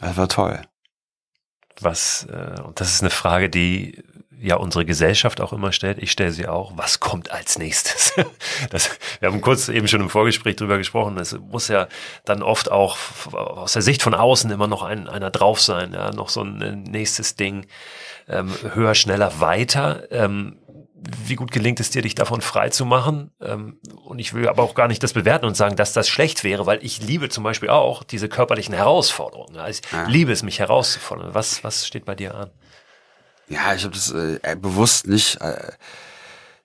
[0.00, 0.62] Das war toll.
[1.80, 4.04] Was, äh, und das ist eine Frage, die
[4.42, 5.98] ja unsere Gesellschaft auch immer stellt.
[5.98, 6.72] Ich stelle sie auch.
[6.76, 8.12] Was kommt als nächstes?
[8.70, 8.90] Das,
[9.20, 11.18] wir haben kurz eben schon im Vorgespräch drüber gesprochen.
[11.18, 11.88] Es muss ja
[12.24, 12.96] dann oft auch
[13.32, 15.92] aus der Sicht von außen immer noch ein, einer drauf sein.
[15.92, 17.66] Ja, noch so ein nächstes Ding.
[18.28, 20.04] Ähm, höher, schneller, weiter.
[20.10, 20.58] Ähm,
[21.24, 23.30] wie gut gelingt es dir, dich davon frei zu machen?
[23.40, 26.44] Ähm, und ich will aber auch gar nicht das bewerten und sagen, dass das schlecht
[26.44, 29.58] wäre, weil ich liebe zum Beispiel auch diese körperlichen Herausforderungen.
[29.68, 30.06] Ich ja.
[30.06, 31.34] liebe es, mich herauszufordern.
[31.34, 32.50] Was, was steht bei dir an?
[33.48, 35.40] Ja, ich habe das äh, äh, bewusst nicht.
[35.40, 35.72] Äh,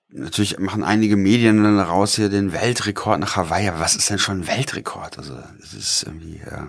[0.09, 3.67] natürlich machen einige Medien dann raus hier den Weltrekord nach Hawaii.
[3.67, 5.17] Aber was ist denn schon ein Weltrekord?
[5.17, 6.37] Also es ist irgendwie.
[6.37, 6.67] Äh,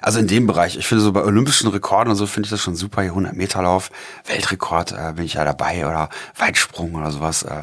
[0.00, 2.60] also in dem Bereich, ich finde so bei olympischen Rekorden und so finde ich das
[2.60, 3.02] schon super.
[3.02, 3.90] Hier 100 Meter Lauf,
[4.26, 7.42] Weltrekord äh, bin ich ja dabei oder Weitsprung oder sowas.
[7.42, 7.62] Äh,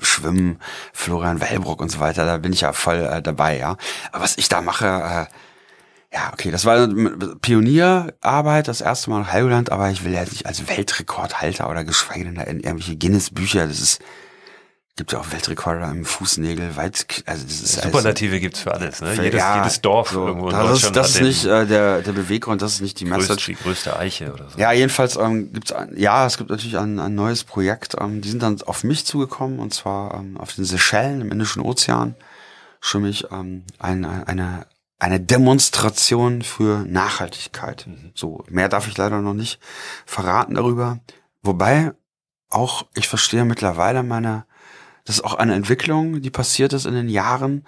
[0.00, 0.58] Schwimmen,
[0.92, 3.76] Florian Wellbrock und so weiter, da bin ich ja voll äh, dabei, ja.
[4.12, 5.26] Aber was ich da mache, äh,
[6.14, 6.86] ja, okay, das war
[7.40, 12.24] Pionierarbeit, das erste Mal nach Helgoland, aber ich will ja nicht als Weltrekordhalter oder geschweige
[12.24, 14.00] denn in irgendwelche Guinness-Bücher, das ist,
[14.94, 19.00] gibt ja auch Weltrekorde im Fußnägel, weit, also das ist Superlative also, gibt's für alles,
[19.00, 19.14] ne?
[19.14, 20.96] Jedes, ja, jedes Dorf so, irgendwo in das Deutschland.
[20.96, 23.46] Ist, das ist nicht äh, der, der Beweggrund, das ist nicht die größte, Message.
[23.46, 24.56] Die größte Eiche oder so.
[24.56, 28.40] Ja, jedenfalls ähm, gibt's ja, es gibt natürlich ein, ein neues Projekt, ähm, die sind
[28.40, 32.14] dann auf mich zugekommen und zwar ähm, auf den Seychellen im Indischen Ozean
[32.80, 34.66] schwimme ich ähm, ein, eine
[34.98, 37.86] eine Demonstration für Nachhaltigkeit.
[37.86, 38.12] Mhm.
[38.14, 39.60] So, mehr darf ich leider noch nicht
[40.06, 41.00] verraten darüber.
[41.42, 41.92] Wobei
[42.48, 44.46] auch, ich verstehe mittlerweile meine,
[45.04, 47.66] das ist auch eine Entwicklung, die passiert ist in den Jahren.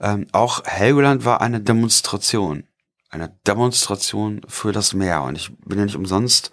[0.00, 2.64] Ähm, auch Helgoland war eine Demonstration.
[3.10, 5.22] Eine Demonstration für das Meer.
[5.22, 6.50] Und ich bin ja nicht umsonst,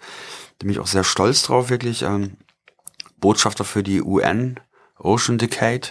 [0.58, 2.36] bin ich auch sehr stolz drauf, wirklich, ähm,
[3.18, 4.60] Botschafter für die UN
[4.98, 5.88] Ocean Decade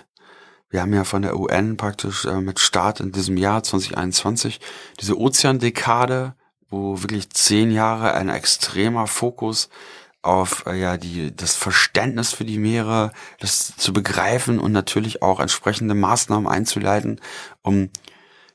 [0.70, 4.60] wir haben ja von der UN praktisch äh, mit Start in diesem Jahr 2021
[5.00, 6.36] diese Ozeandekade,
[6.70, 9.70] wo wirklich zehn Jahre ein extremer Fokus
[10.22, 15.40] auf äh, ja die das Verständnis für die Meere, das zu begreifen und natürlich auch
[15.40, 17.22] entsprechende Maßnahmen einzuleiten,
[17.62, 17.90] um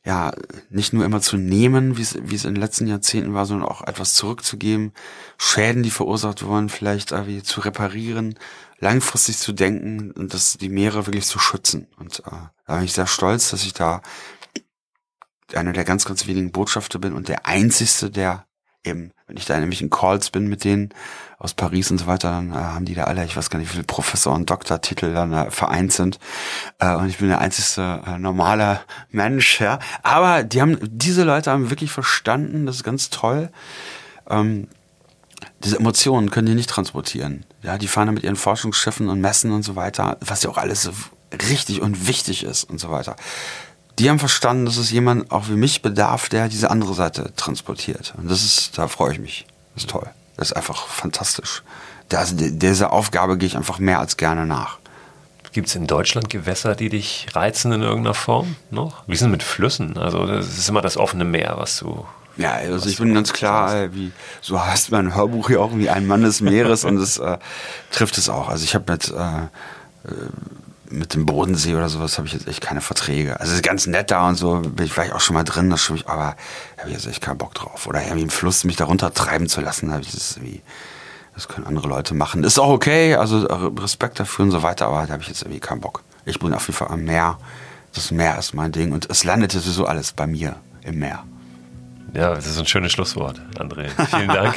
[0.04, 0.32] ja
[0.68, 3.68] nicht nur immer zu nehmen, wie es wie es in den letzten Jahrzehnten war, sondern
[3.68, 4.92] auch etwas zurückzugeben,
[5.38, 8.34] Schäden, die verursacht wurden, vielleicht äh, zu reparieren
[8.82, 11.86] langfristig zu denken und das, die Meere wirklich zu schützen.
[11.98, 12.30] Und äh,
[12.66, 14.02] da bin ich sehr stolz, dass ich da
[15.54, 18.46] einer der ganz, ganz wenigen Botschafter bin und der einzigste, der
[18.84, 20.92] eben, wenn ich da nämlich in Calls bin mit denen
[21.38, 23.68] aus Paris und so weiter, dann äh, haben die da alle, ich weiß gar nicht,
[23.68, 26.18] wie viele Professor- und Doktortitel dann äh, vereint sind.
[26.80, 28.80] Äh, und ich bin der einzigste äh, normale
[29.10, 29.78] Mensch, ja.
[30.02, 33.50] Aber die haben, diese Leute haben wirklich verstanden, das ist ganz toll.
[34.28, 34.66] Ähm,
[35.64, 37.44] diese Emotionen können die nicht transportieren.
[37.62, 40.58] Ja, die fahren da mit ihren Forschungsschiffen und Messen und so weiter, was ja auch
[40.58, 40.92] alles so
[41.50, 43.16] richtig und wichtig ist und so weiter.
[43.98, 48.14] Die haben verstanden, dass es jemand auch wie mich bedarf, der diese andere Seite transportiert.
[48.16, 49.46] Und das ist, da freue ich mich.
[49.74, 50.08] Das ist toll.
[50.36, 51.62] Das ist einfach fantastisch.
[52.08, 54.78] Da, also, dieser Aufgabe gehe ich einfach mehr als gerne nach.
[55.52, 59.02] Gibt es in Deutschland Gewässer, die dich reizen in irgendeiner Form noch?
[59.06, 59.98] Wie es mit Flüssen?
[59.98, 62.06] Also das ist immer das offene Meer, was du
[62.36, 65.90] ja, also ich bin ganz klar, äh, wie so heißt mein Hörbuch hier auch wie
[65.90, 67.38] ein Mann des Meeres und es äh,
[67.90, 68.48] trifft es auch.
[68.48, 69.42] Also ich habe mit äh,
[70.08, 70.28] äh,
[70.92, 73.40] mit dem Bodensee oder sowas habe ich jetzt echt keine Verträge.
[73.40, 75.70] Also es ist ganz nett da und so, bin ich vielleicht auch schon mal drin,
[75.70, 76.36] das ich, aber
[76.78, 77.86] habe ich jetzt echt keinen Bock drauf.
[77.86, 80.60] Oder irgendwie im Fluss mich da runtertreiben zu lassen, habe ich das irgendwie,
[81.34, 82.44] das können andere Leute machen.
[82.44, 85.60] Ist auch okay, also Respekt dafür und so weiter, aber da habe ich jetzt irgendwie
[85.60, 86.02] keinen Bock.
[86.24, 87.38] Ich bin auf jeden Fall am Meer.
[87.94, 91.24] Das Meer ist mein Ding und es landet sowieso alles bei mir im Meer.
[92.14, 93.88] Ja, das ist ein schönes Schlusswort, André.
[94.06, 94.54] Vielen Dank.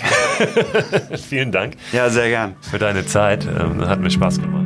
[1.29, 1.75] Vielen Dank.
[1.93, 2.55] Ja, sehr gern.
[2.59, 3.45] Für deine Zeit.
[3.45, 4.65] Ähm, hat mir Spaß gemacht.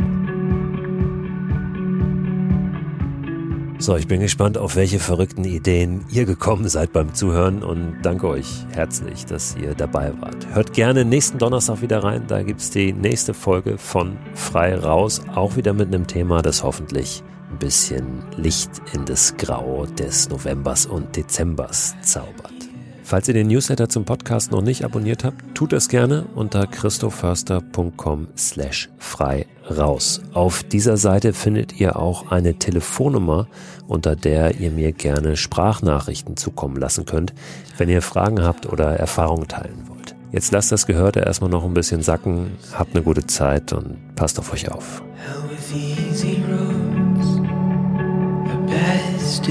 [3.82, 8.28] So, ich bin gespannt, auf welche verrückten Ideen ihr gekommen seid beim Zuhören und danke
[8.28, 10.48] euch herzlich, dass ihr dabei wart.
[10.54, 15.22] Hört gerne nächsten Donnerstag wieder rein, da gibt es die nächste Folge von Frei Raus,
[15.34, 20.86] auch wieder mit einem Thema, das hoffentlich ein bisschen Licht in das Grau des Novembers
[20.86, 22.59] und Dezembers zaubert.
[23.10, 28.28] Falls ihr den Newsletter zum Podcast noch nicht abonniert habt, tut das gerne unter christoförster.com
[28.38, 30.22] slash frei raus.
[30.34, 33.48] Auf dieser Seite findet ihr auch eine Telefonnummer,
[33.88, 37.34] unter der ihr mir gerne Sprachnachrichten zukommen lassen könnt,
[37.80, 40.14] wenn ihr Fragen habt oder Erfahrungen teilen wollt.
[40.32, 44.38] Jetzt lasst das Gehörte erstmal noch ein bisschen sacken, habt eine gute Zeit und passt
[44.38, 45.02] auf euch auf.
[48.68, 49.50] best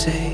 [0.00, 0.29] say